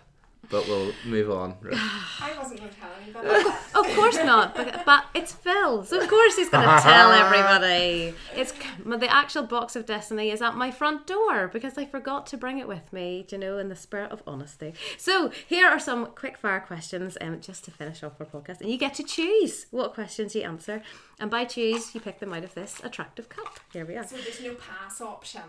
but 0.52 0.68
we'll 0.68 0.92
move 1.06 1.32
on. 1.32 1.56
I 1.74 2.34
wasn't 2.38 2.60
going 2.60 2.72
to 2.72 2.78
tell 2.78 2.90
anybody. 3.02 3.50
Of 3.74 3.96
course 3.96 4.18
not, 4.18 4.54
but, 4.54 4.84
but 4.86 5.06
it's 5.14 5.32
Phil, 5.32 5.84
so 5.86 6.00
of 6.00 6.08
course 6.08 6.36
he's 6.36 6.50
going 6.50 6.68
to 6.78 6.84
tell 6.84 7.12
everybody. 7.12 8.14
It's 8.36 8.54
the 8.86 9.12
actual 9.12 9.44
box 9.44 9.76
of 9.76 9.86
destiny 9.86 10.30
is 10.30 10.42
at 10.42 10.56
my 10.56 10.70
front 10.70 11.08
door 11.08 11.48
because 11.48 11.78
I 11.78 11.86
forgot 11.86 12.28
to 12.28 12.38
bring 12.38 12.60
it 12.60 12.68
with 12.68 12.92
me, 12.92 13.26
do 13.28 13.38
you 13.38 13.40
know, 13.40 13.58
in 13.58 13.70
the 13.70 13.76
spirit 13.76 14.12
of 14.12 14.22
honesty. 14.28 14.74
So 14.98 15.32
here 15.48 15.68
are 15.68 15.80
some 15.80 16.08
quick 16.08 16.38
fire 16.38 16.60
questions, 16.60 17.18
um, 17.22 17.40
just 17.42 17.64
to 17.66 17.72
finish 17.72 18.04
off 18.04 18.20
our 18.20 18.26
podcast, 18.26 18.62
and 18.62 18.70
you 18.70 18.78
get 18.78 18.94
to 18.96 19.04
choose 19.04 19.68
what 19.72 19.94
questions 19.94 20.36
you 20.36 20.42
answer, 20.44 20.82
and 21.20 21.32
by 21.32 21.46
choose 21.46 21.96
you 21.96 22.02
pick 22.02 22.20
them 22.20 22.34
out 22.34 22.44
of 22.44 22.54
this 22.54 22.82
attractive 22.84 23.30
cup. 23.30 23.60
Here 23.72 23.86
we 23.86 23.96
are. 23.96 24.06
So 24.06 24.18
there's 24.18 24.42
no 24.42 24.56
pass 24.56 25.00
option. 25.00 25.42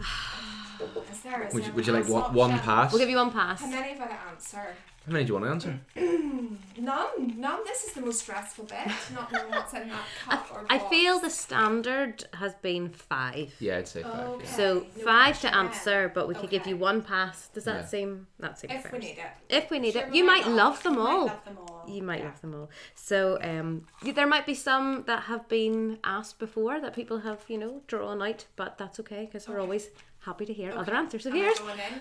Is 0.00 1.20
there? 1.20 1.46
Is 1.46 1.54
Would 1.54 1.66
you, 1.66 1.72
would 1.72 1.86
you 1.86 1.92
like 1.92 2.08
one, 2.08 2.34
one 2.34 2.58
pass? 2.58 2.92
We'll 2.92 3.00
give 3.00 3.08
you 3.10 3.16
one 3.16 3.30
pass. 3.30 3.60
How 3.60 3.66
many 3.68 3.96
have 3.96 4.10
I 4.10 4.30
answer? 4.30 4.74
How 5.06 5.12
many 5.12 5.24
do 5.24 5.34
you 5.34 5.40
want 5.40 5.44
to 5.46 5.50
answer? 5.50 5.80
None. 6.78 7.40
None. 7.40 7.60
This 7.64 7.84
is 7.84 7.92
the 7.92 8.00
most 8.00 8.20
stressful 8.20 8.64
bit. 8.64 8.88
Not 9.14 9.30
knowing 9.32 9.50
what's 9.50 9.72
in 9.74 9.88
that 9.88 10.02
cup 10.24 10.48
or 10.52 10.64
I 10.70 10.78
box. 10.78 10.90
feel 10.90 11.18
the 11.20 11.30
standard 11.30 12.24
has 12.34 12.54
been 12.56 12.88
five. 12.88 13.54
Yeah, 13.60 13.78
I'd 13.78 13.88
say 13.88 14.02
five. 14.02 14.26
Okay. 14.28 14.44
Yeah. 14.44 14.50
So 14.56 14.74
no 14.74 15.04
five 15.04 15.34
to 15.40 15.40
pressure 15.48 15.54
then. 15.56 15.66
answer, 15.66 16.12
but 16.14 16.26
we 16.28 16.34
could 16.34 16.50
give 16.50 16.62
Okay. 16.62 16.70
you 16.70 16.76
one 16.76 17.02
pass. 17.02 17.48
Does 17.48 17.64
that 17.64 17.82
Yeah. 17.82 17.86
seem 17.86 18.26
that 18.40 18.58
seems 18.58 18.72
If 18.72 18.82
fair? 18.82 18.92
we 18.92 18.98
need 18.98 19.18
it. 19.18 19.26
If 19.48 19.70
we 19.70 19.78
need 19.78 19.92
Sure, 19.92 20.02
it, 20.02 20.10
we 20.10 20.18
you 20.18 20.24
might 20.26 20.46
not. 20.46 20.54
love 20.56 20.82
them 20.82 20.96
We 20.96 21.02
might 21.02 21.10
all. 21.12 21.26
love 21.26 21.44
them 21.44 21.58
all. 21.58 21.84
You 21.88 22.02
might 22.02 22.18
Yeah. 22.20 22.24
love 22.26 22.40
them 22.40 22.54
all. 22.54 22.70
So 22.94 23.38
um, 23.42 23.86
y- 24.02 24.10
there 24.12 24.26
might 24.26 24.46
be 24.46 24.54
some 24.54 25.04
that 25.06 25.24
have 25.24 25.48
been 25.48 25.98
asked 26.02 26.38
before 26.38 26.80
that 26.80 26.94
people 26.94 27.18
have 27.20 27.44
you 27.48 27.58
know 27.58 27.82
drawn 27.86 28.20
out, 28.22 28.46
but 28.56 28.78
that's 28.78 28.98
okay 29.00 29.26
because 29.26 29.48
we're 29.48 29.60
always 29.60 29.90
happy 30.24 30.46
to 30.46 30.52
hear 30.52 30.72
other 30.76 30.94
answers. 30.94 31.22
So 31.24 31.30
Am 31.30 31.36
here's? 31.36 31.58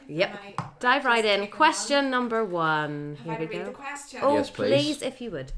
Yep. 0.08 0.40
I- 0.58 0.64
dive 0.80 1.06
right 1.06 1.26
in. 1.26 1.42
taking 1.42 1.56
Question 1.56 2.10
number 2.10 2.44
one. 2.44 2.54
one? 2.54 3.16
Have 3.18 3.26
Here 3.26 3.34
I 3.34 3.40
we 3.40 3.46
to 3.48 3.52
read 3.58 3.62
the 3.68 3.72
go. 3.72 3.78
question? 3.78 4.20
Oh, 4.24 4.36
Yes, 4.38 4.50
please. 4.50 5.02
if 5.02 5.22
you 5.22 5.32
would. 5.32 5.52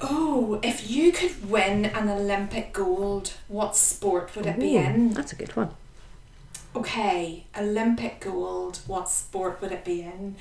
Oh, 0.00 0.58
if 0.62 0.90
you 0.90 1.12
could 1.12 1.48
win 1.48 1.84
an 1.86 2.08
Olympic 2.08 2.72
gold, 2.72 3.34
what 3.48 3.76
sport 3.76 4.34
would 4.34 4.46
it 4.46 4.58
be 4.58 4.76
in? 4.76 5.10
That's 5.10 5.32
a 5.32 5.36
good 5.36 5.54
one. 5.54 5.70
Okay, 6.74 7.44
Olympic 7.56 8.20
gold, 8.20 8.80
what 8.86 9.08
sport 9.10 9.60
would 9.60 9.72
it 9.72 9.84
be 9.84 10.00
in? 10.02 10.36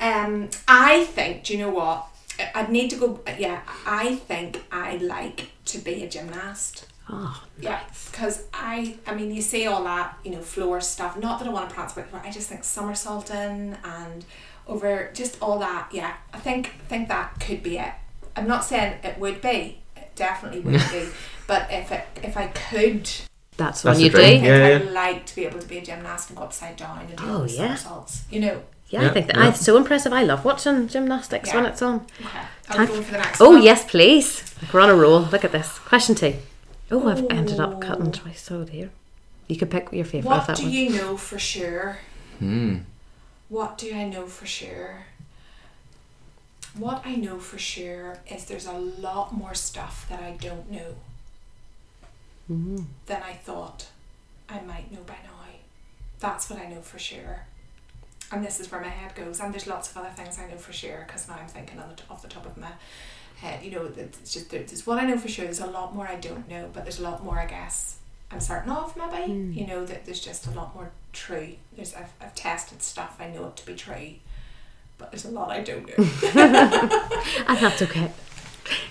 Um, 0.00 0.48
I 0.66 1.04
think, 1.04 1.44
do 1.44 1.52
you 1.52 1.58
know 1.60 1.70
what? 1.70 2.06
I- 2.40 2.50
I'd 2.60 2.70
need 2.70 2.88
to 2.90 2.96
go, 2.96 3.20
yeah, 3.38 3.60
I 3.86 4.16
think 4.16 4.64
I'd 4.72 5.02
like 5.02 5.50
to 5.66 5.78
be 5.78 6.02
a 6.02 6.08
gymnast. 6.08 6.86
Oh, 7.08 7.42
Yeah, 7.60 7.80
because 8.10 8.44
I, 8.54 8.96
I 9.06 9.14
mean, 9.14 9.30
you 9.34 9.42
see 9.42 9.66
all 9.66 9.84
that, 9.84 10.16
you 10.24 10.30
know, 10.30 10.40
floor 10.40 10.80
stuff. 10.80 11.18
Not 11.18 11.38
that 11.38 11.46
I 11.48 11.50
want 11.52 11.68
to 11.68 11.74
prance 11.74 11.92
about, 11.92 12.10
but 12.10 12.24
I 12.24 12.30
just 12.30 12.48
think 12.48 12.64
somersaulting 12.64 13.76
and 13.84 14.24
over 14.66 15.10
just 15.12 15.36
all 15.42 15.58
that. 15.58 15.88
Yeah, 15.92 16.14
I 16.32 16.38
think 16.38 16.72
think 16.88 17.08
that 17.08 17.38
could 17.40 17.62
be 17.62 17.76
it. 17.78 17.92
I'm 18.36 18.48
not 18.48 18.64
saying 18.64 18.98
it 19.04 19.18
would 19.18 19.40
be. 19.42 19.82
It 19.96 20.10
definitely 20.16 20.60
would 20.60 20.80
be. 20.90 21.08
But 21.46 21.66
if 21.70 21.92
it, 21.92 22.06
if 22.22 22.38
I 22.38 22.46
could, 22.46 23.04
that's 23.58 23.82
That's 23.82 23.84
one 23.84 24.00
you 24.00 24.08
do. 24.10 24.16
think 24.16 24.44
Yeah, 24.44 24.80
I'd 24.82 24.90
like 24.92 25.26
to 25.26 25.36
be 25.36 25.44
able 25.44 25.58
to 25.60 25.66
be 25.68 25.76
a 25.76 25.82
gymnast 25.84 26.30
and 26.30 26.38
go 26.38 26.44
upside 26.44 26.76
down 26.76 27.00
and 27.00 27.08
do 27.14 27.22
Oh, 27.26 27.40
all 27.42 27.46
yeah. 27.46 27.74
somersaults. 27.74 28.22
You 28.30 28.40
know. 28.40 28.62
Yeah, 28.88 29.02
Yeah, 29.02 29.10
I 29.10 29.12
think 29.12 29.26
that 29.26 29.36
yeah. 29.36 29.48
it's 29.50 29.60
so 29.60 29.76
impressive. 29.76 30.14
I 30.14 30.22
love 30.22 30.42
watching 30.46 30.88
gymnastics 30.88 31.52
when 31.52 31.66
it's 31.66 31.82
on. 31.82 32.06
Okay. 32.18 32.38
I'll 32.70 32.86
go 32.86 33.02
for 33.02 33.12
the 33.12 33.18
next 33.18 33.40
Oh 33.42 33.50
one. 33.50 33.62
yes, 33.62 33.84
please. 33.84 34.42
We're 34.72 34.80
on 34.80 34.88
a 34.88 34.94
roll. 34.94 35.20
Look 35.20 35.44
at 35.44 35.52
this. 35.52 35.78
Question 35.80 36.14
two. 36.14 36.34
Oh, 36.94 37.08
I've 37.08 37.26
ended 37.30 37.58
up 37.58 37.80
cutting 37.80 38.12
twice. 38.12 38.40
So 38.42 38.64
dear. 38.64 38.90
You 39.48 39.56
can 39.56 39.68
pick 39.68 39.92
your 39.92 40.04
favourite 40.04 40.36
of 40.36 40.38
What 40.38 40.46
that 40.46 40.56
do 40.56 40.62
one. 40.62 40.72
you 40.72 40.90
know 40.90 41.16
for 41.16 41.38
sure? 41.38 41.98
Hmm. 42.38 42.78
What 43.48 43.76
do 43.78 43.92
I 43.94 44.04
know 44.08 44.26
for 44.26 44.46
sure? 44.46 45.06
What 46.76 47.02
I 47.04 47.16
know 47.16 47.38
for 47.38 47.58
sure 47.58 48.18
is 48.30 48.44
there's 48.46 48.66
a 48.66 48.72
lot 48.72 49.32
more 49.34 49.54
stuff 49.54 50.06
that 50.08 50.20
I 50.20 50.32
don't 50.40 50.70
know 50.70 50.94
Mm. 52.50 52.84
than 53.06 53.22
I 53.22 53.32
thought 53.32 53.86
I 54.48 54.60
might 54.60 54.92
know 54.92 55.00
by 55.06 55.14
now. 55.24 55.30
That's 56.20 56.48
what 56.48 56.58
I 56.58 56.66
know 56.68 56.80
for 56.80 56.98
sure. 56.98 57.40
And 58.32 58.42
this 58.44 58.60
is 58.60 58.70
where 58.70 58.80
my 58.80 58.88
head 58.88 59.14
goes. 59.14 59.40
And 59.40 59.52
there's 59.52 59.66
lots 59.66 59.90
of 59.90 59.96
other 59.98 60.10
things 60.10 60.38
I 60.38 60.48
know 60.48 60.56
for 60.56 60.72
sure 60.72 61.04
because 61.06 61.28
now 61.28 61.34
I'm 61.40 61.46
thinking 61.48 61.78
on 61.78 61.88
the, 61.90 61.96
t- 61.96 62.02
off 62.10 62.22
the 62.22 62.28
top 62.28 62.46
of 62.46 62.56
my 62.56 62.68
head. 63.44 63.64
You 63.64 63.70
know, 63.72 63.86
that 63.88 64.02
it's 64.20 64.32
just 64.34 64.50
there's 64.50 64.86
what 64.86 64.98
I 64.98 65.06
know 65.06 65.18
for 65.18 65.28
sure. 65.28 65.44
There's 65.44 65.60
a 65.60 65.66
lot 65.66 65.94
more 65.94 66.06
I 66.08 66.16
don't 66.16 66.48
know, 66.48 66.68
but 66.72 66.84
there's 66.84 66.98
a 67.00 67.02
lot 67.02 67.22
more 67.24 67.38
I 67.38 67.46
guess 67.46 67.98
I'm 68.30 68.40
certain 68.40 68.70
of. 68.70 68.96
Maybe 68.96 69.32
Mm. 69.32 69.54
you 69.58 69.66
know 69.66 69.84
that 69.86 70.04
there's 70.06 70.20
just 70.20 70.46
a 70.46 70.50
lot 70.50 70.74
more 70.74 70.90
true. 71.12 71.50
There's 71.76 71.94
I've, 71.94 72.12
I've 72.20 72.34
tested 72.34 72.82
stuff. 72.82 73.16
I 73.20 73.28
know 73.28 73.46
it 73.48 73.56
to 73.58 73.66
be 73.66 73.74
true, 73.74 74.14
but 74.98 75.10
there's 75.10 75.24
a 75.24 75.30
lot 75.30 75.50
I 75.50 75.60
don't 75.60 75.86
know. 75.86 75.94
And 77.48 77.58
that's 77.58 77.82
okay. 77.82 78.10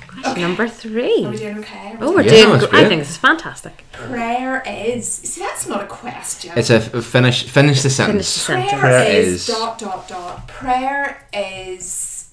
Question 0.08 0.42
number 0.44 0.68
three. 0.68 1.26
Are 1.26 1.32
we 1.32 1.38
doing 1.38 1.58
okay? 1.60 1.94
Are 1.94 1.98
we 1.98 2.06
Oh, 2.06 2.12
we're 2.14 2.22
Yeah, 2.22 2.46
doing. 2.46 2.60
that's 2.60 2.74
I 2.74 2.86
think 2.88 3.02
this 3.02 3.10
is 3.10 3.18
fantastic. 3.18 3.84
Prayer 3.92 4.62
is. 4.68 5.12
See, 5.12 5.42
that's 5.42 5.66
not 5.68 5.82
a 5.84 5.88
question. 5.88 6.54
It's 6.56 6.70
a 6.70 6.80
finish. 6.80 7.50
Finish 7.50 7.82
the 7.82 7.90
Finish 7.90 7.96
sentence. 7.96 8.34
the 8.36 8.40
sentence. 8.40 8.72
prayer, 8.72 8.80
Prayer 8.82 9.20
is, 9.20 9.28
is- 9.28 9.48
dot 9.48 9.80
dot 9.80 10.08
dot. 10.08 10.48
Prayer 10.48 11.28
is. 11.34 12.32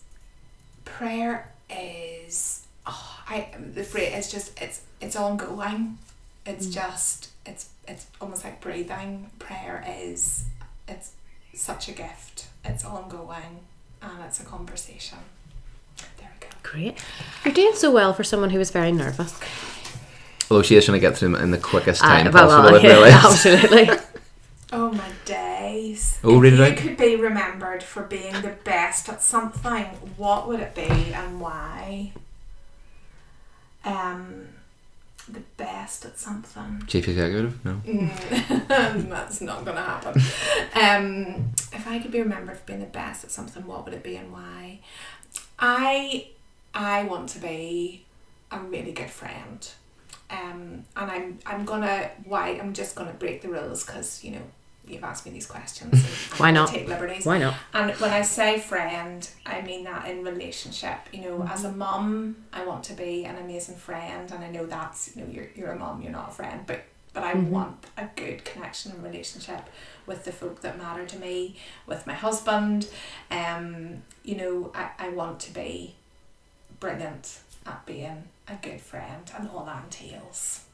Prayer 0.85 1.49
is. 1.72 2.66
Oh, 2.87 3.20
I 3.28 3.48
the 3.74 3.85
phrase 3.85 4.26
is 4.26 4.33
just 4.33 4.61
it's 4.61 4.83
it's 5.00 5.16
ongoing. 5.16 5.98
It's 6.46 6.66
just 6.66 7.30
it's 7.46 7.68
it's 7.87 8.06
almost 8.20 8.44
like 8.44 8.61
breathing. 8.61 9.30
Prayer 9.38 9.85
is 9.88 10.44
it's 10.88 11.12
such 11.54 11.88
a 11.88 11.92
gift. 11.92 12.46
It's 12.64 12.85
ongoing 12.85 13.61
and 14.02 14.24
it's 14.26 14.40
a 14.40 14.44
conversation. 14.44 15.18
There 16.18 16.30
we 16.40 16.46
go. 16.46 16.52
Great. 16.62 16.98
You're 17.44 17.54
doing 17.54 17.74
so 17.74 17.90
well 17.90 18.12
for 18.14 18.24
someone 18.24 18.50
who 18.50 18.59
was 18.59 18.70
very 18.70 18.92
nervous. 18.92 19.38
Although 20.50 20.62
she 20.62 20.74
is 20.76 20.85
trying 20.85 20.96
to 20.96 21.00
get 21.00 21.16
through 21.16 21.33
them 21.33 21.42
in 21.42 21.50
the 21.52 21.59
quickest 21.59 22.00
time 22.00 22.26
Uh, 22.26 22.30
well, 22.33 22.48
possible. 22.62 22.83
well, 22.83 23.06
yeah, 23.09 23.22
absolutely. 23.24 23.88
Oh 24.72 24.92
my 24.92 25.11
days. 25.24 26.18
Oh, 26.22 26.42
if 26.42 26.59
you 26.59 26.88
could 26.88 26.96
be 26.96 27.16
remembered 27.16 27.83
for 27.83 28.02
being 28.04 28.33
the 28.40 28.54
best 28.64 29.09
at 29.09 29.22
something, 29.22 29.85
what 30.16 30.46
would 30.46 30.61
it 30.61 30.74
be 30.74 31.12
and 31.12 31.40
why? 31.40 32.12
Um 33.85 34.48
the 35.28 35.40
best 35.56 36.04
at 36.04 36.18
something. 36.18 36.85
Chief 36.87 37.06
executive. 37.09 37.64
No. 37.64 37.80
Mm, 37.85 38.68
that's 39.09 39.40
not 39.40 39.64
gonna 39.64 39.83
happen. 39.83 40.20
Um 40.74 41.52
if 41.72 41.87
I 41.88 41.98
could 41.98 42.12
be 42.12 42.20
remembered 42.20 42.59
for 42.59 42.66
being 42.66 42.80
the 42.80 42.87
best 42.87 43.24
at 43.24 43.30
something, 43.30 43.66
what 43.66 43.85
would 43.85 43.94
it 43.94 44.02
be 44.04 44.16
and 44.16 44.33
why? 44.33 44.80
I 45.59 46.28
I 46.74 47.04
want 47.04 47.28
to 47.30 47.38
be 47.40 48.04
a 48.50 48.59
really 48.61 48.92
good 48.92 49.11
friend. 49.11 49.68
Um, 50.30 50.85
and 50.96 51.11
I'm 51.11 51.38
I'm 51.44 51.64
gonna 51.64 52.11
why 52.24 52.50
I'm 52.50 52.72
just 52.72 52.94
gonna 52.94 53.12
break 53.12 53.42
the 53.42 53.48
rules 53.48 53.85
because 53.85 54.22
you 54.22 54.33
know 54.33 54.42
you've 54.90 55.05
asked 55.05 55.24
me 55.26 55.33
these 55.33 55.46
questions. 55.46 56.05
Why 56.38 56.50
not? 56.50 56.68
Take 56.68 56.88
liberties. 56.88 57.24
Why 57.26 57.38
not? 57.38 57.55
And 57.72 57.92
when 58.00 58.11
I 58.11 58.22
say 58.22 58.59
friend, 58.59 59.29
I 59.46 59.61
mean 59.62 59.85
that 59.85 60.09
in 60.09 60.24
relationship. 60.24 60.98
You 61.12 61.22
know, 61.22 61.42
as 61.44 61.62
Mm-hmm. 61.64 61.74
a 61.74 61.76
mum, 61.76 62.37
I 62.53 62.64
want 62.64 62.85
to 62.85 62.92
be 62.94 63.24
an 63.24 63.37
amazing 63.37 63.76
friend, 63.76 64.31
and 64.31 64.44
I 64.44 64.50
know 64.50 64.66
that's 64.66 65.14
you 65.16 65.22
know 65.22 65.29
you're 65.31 65.48
you're 65.55 65.72
a 65.72 65.79
mum, 65.79 66.03
you're 66.03 66.12
not 66.12 66.29
a 66.31 66.33
friend, 66.33 66.61
but 66.66 66.83
but 67.12 67.22
I 67.24 67.33
Mm-hmm. 67.35 67.50
want 67.50 67.87
a 67.96 68.07
good 68.16 68.44
connection 68.44 68.92
and 68.92 69.03
relationship 69.03 69.62
with 70.07 70.24
the 70.24 70.33
folk 70.33 70.61
that 70.62 70.79
matter 70.79 71.05
to 71.07 71.18
me, 71.18 71.57
with 71.87 72.07
my 72.07 72.14
husband. 72.14 72.88
Um, 73.31 74.03
you 74.24 74.37
know, 74.37 74.72
I, 74.74 74.90
I 74.98 75.09
want 75.11 75.40
to 75.40 75.53
be 75.55 75.94
brilliant 76.79 77.40
at 77.66 77.85
being 77.87 78.24
a 78.48 78.55
good 78.62 78.81
friend, 78.81 79.31
and 79.37 79.48
all 79.50 79.64
that 79.64 79.85
entails. 79.85 80.64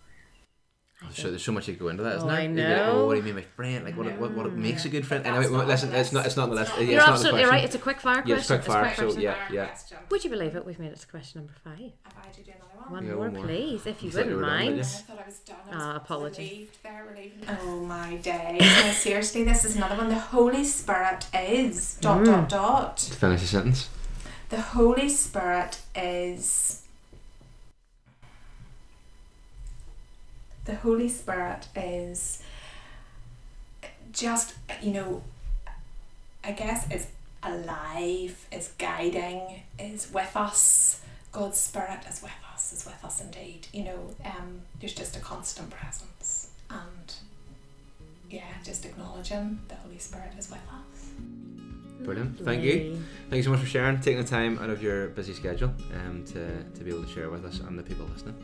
So 1.12 1.28
there's 1.30 1.44
so 1.44 1.52
much 1.52 1.68
you 1.68 1.74
could 1.74 1.80
go 1.82 1.88
into 1.88 2.02
that, 2.02 2.16
isn't 2.16 2.28
Oh, 2.28 2.32
there? 2.32 2.40
I 2.40 2.42
You'd 2.44 2.56
like, 2.56 2.68
know. 2.68 2.92
oh, 2.92 3.06
what 3.06 3.12
do 3.12 3.18
you 3.18 3.22
mean, 3.24 3.34
my 3.36 3.42
friend? 3.42 3.84
Like, 3.84 3.96
what, 3.96 4.18
what, 4.18 4.32
what 4.34 4.52
makes 4.54 4.86
a 4.86 4.88
good 4.88 5.06
friend? 5.06 5.24
That's 5.24 5.36
Anyway, 5.36 5.52
not 5.52 5.62
on 5.62 5.68
listen, 5.68 5.90
the 5.90 5.98
it's 6.00 6.10
not, 6.12 6.24
it's 6.26 6.36
not 6.38 6.48
the 6.48 6.54
list. 6.54 6.72
It's 6.78 6.80
Yeah, 6.80 6.80
not- 6.80 6.88
it's 6.88 6.90
You're 6.90 7.00
not 7.00 7.08
absolutely 7.10 7.40
question. 7.42 7.50
right. 7.54 7.64
It's 7.64 7.74
a 7.74 7.78
quick 7.78 8.00
fire 8.00 8.14
question. 8.22 8.30
Yeah, 8.30 8.36
it's 8.38 8.46
quick 8.46 8.58
It's 8.60 8.68
a 8.68 8.72
fire, 8.72 8.82
quick 8.84 8.96
so 8.96 9.02
question. 9.04 9.22
yeah, 9.22 9.34
Fire 9.34 9.54
yeah. 9.54 9.66
question. 9.66 9.98
Would 10.10 10.24
you 10.24 10.30
believe 10.30 10.56
it? 10.56 10.64
We've 10.66 10.78
made 10.78 10.92
it 10.92 10.98
to 11.00 11.06
question 11.06 11.40
number 11.42 11.52
five. 11.62 11.78
If 11.80 11.92
I 12.16 12.32
do 12.34 12.42
do 12.42 12.52
another 12.56 12.80
one. 12.80 12.92
One 12.92 13.04
Yeah, 13.06 13.12
more, 13.12 13.20
one 13.24 13.34
more. 13.34 13.44
please, 13.44 13.86
if 13.86 14.02
you 14.02 14.10
You 14.10 14.16
wouldn't 14.16 14.36
were 14.36 14.42
done, 14.42 14.50
mind. 14.50 14.80
I 14.80 14.82
thought 14.84 15.18
I 15.22 15.26
was 15.26 15.38
done. 15.40 15.56
I 15.70 15.76
was 15.76 15.84
Ah, 15.84 15.96
apologies. 15.96 16.50
Relieved 16.50 16.82
there, 16.82 17.06
relieved. 17.10 17.44
Oh 17.62 17.80
my 17.84 18.16
days. 18.16 18.60
no, 18.60 18.90
seriously, 18.92 19.44
this 19.44 19.64
is 19.66 19.76
another 19.76 19.96
one. 19.96 20.08
The 20.08 20.18
Holy 20.18 20.64
Spirit 20.64 21.26
is 21.34 21.98
dot 22.00 22.20
Mm. 22.22 22.24
dot 22.26 22.48
dot. 22.48 22.96
To 22.96 23.12
finish 23.14 23.42
the 23.42 23.46
sentence. 23.48 23.88
The 24.48 24.60
Holy 24.60 25.08
Spirit 25.10 25.80
is. 25.94 26.65
The 30.66 30.74
Holy 30.74 31.08
Spirit 31.08 31.68
is 31.76 32.42
just, 34.12 34.54
you 34.82 34.92
know, 34.92 35.22
I 36.42 36.52
guess 36.52 36.90
is 36.90 37.06
alive, 37.42 38.46
is 38.50 38.72
guiding, 38.78 39.62
is 39.78 40.10
with 40.12 40.36
us. 40.36 41.02
God's 41.30 41.58
Spirit 41.58 42.00
is 42.10 42.20
with 42.22 42.32
us, 42.52 42.72
is 42.72 42.84
with 42.84 43.04
us 43.04 43.20
indeed. 43.20 43.68
You 43.72 43.84
know, 43.84 44.10
um, 44.24 44.62
there's 44.80 44.94
just 44.94 45.16
a 45.16 45.20
constant 45.20 45.70
presence. 45.70 46.50
And 46.68 47.14
yeah, 48.28 48.54
just 48.64 48.84
acknowledging 48.84 49.60
the 49.68 49.76
Holy 49.76 49.98
Spirit 49.98 50.32
is 50.36 50.50
with 50.50 50.58
us. 50.68 51.10
Brilliant. 52.06 52.38
Thank 52.44 52.62
you. 52.62 53.02
Thank 53.28 53.38
you 53.38 53.42
so 53.42 53.50
much 53.50 53.58
for 53.58 53.66
sharing, 53.66 54.00
taking 54.00 54.22
the 54.22 54.28
time 54.28 54.60
out 54.60 54.70
of 54.70 54.80
your 54.80 55.08
busy 55.08 55.34
schedule 55.34 55.74
um, 55.94 56.22
to, 56.26 56.62
to 56.62 56.84
be 56.84 56.90
able 56.90 57.02
to 57.02 57.12
share 57.12 57.28
with 57.30 57.44
us 57.44 57.58
and 57.58 57.76
the 57.76 57.82
people 57.82 58.06
listening. 58.06 58.36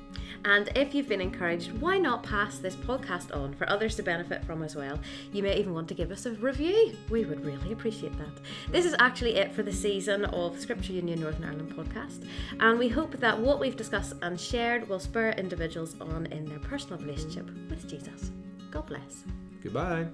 And 0.45 0.69
if 0.75 0.93
you've 0.93 1.09
been 1.09 1.21
encouraged, 1.21 1.71
why 1.79 1.99
not 1.99 2.25
pass 2.25 2.59
this 2.59 2.75
podcast 2.75 3.35
on 3.35 3.55
for 3.55 3.69
others 3.71 3.95
to 3.97 4.03
benefit 4.03 4.45
from 4.45 4.65
as 4.65 4.75
well? 4.75 4.99
You 5.33 5.45
may 5.45 5.57
even 5.61 5.75
want 5.75 5.87
to 5.89 5.95
give 5.95 6.11
us 6.11 6.27
a 6.27 6.33
review. 6.33 6.97
We 7.09 7.25
would 7.25 7.45
really 7.45 7.73
appreciate 7.73 8.19
that. 8.19 8.41
This 8.73 8.85
is 8.85 8.97
actually 8.99 9.37
it 9.37 9.53
for 9.53 9.63
the 9.63 9.73
season 9.73 10.25
of 10.25 10.59
Scripture 10.59 10.95
Union 10.95 11.21
Northern 11.21 11.45
Ireland 11.45 11.73
podcast. 11.77 12.27
And 12.59 12.81
we 12.81 12.89
hope 12.89 13.13
that 13.21 13.39
what 13.39 13.61
we've 13.61 13.77
discussed 13.77 14.15
and 14.23 14.41
shared 14.41 14.89
will 14.89 14.99
spur 14.99 15.31
individuals 15.31 15.95
on 16.01 16.27
in 16.27 16.47
their 16.47 16.59
personal 16.59 16.99
relationship 16.99 17.49
with 17.71 17.89
Jesus. 17.89 18.33
God 18.73 18.87
bless. 18.87 19.23
Goodbye. 19.63 20.09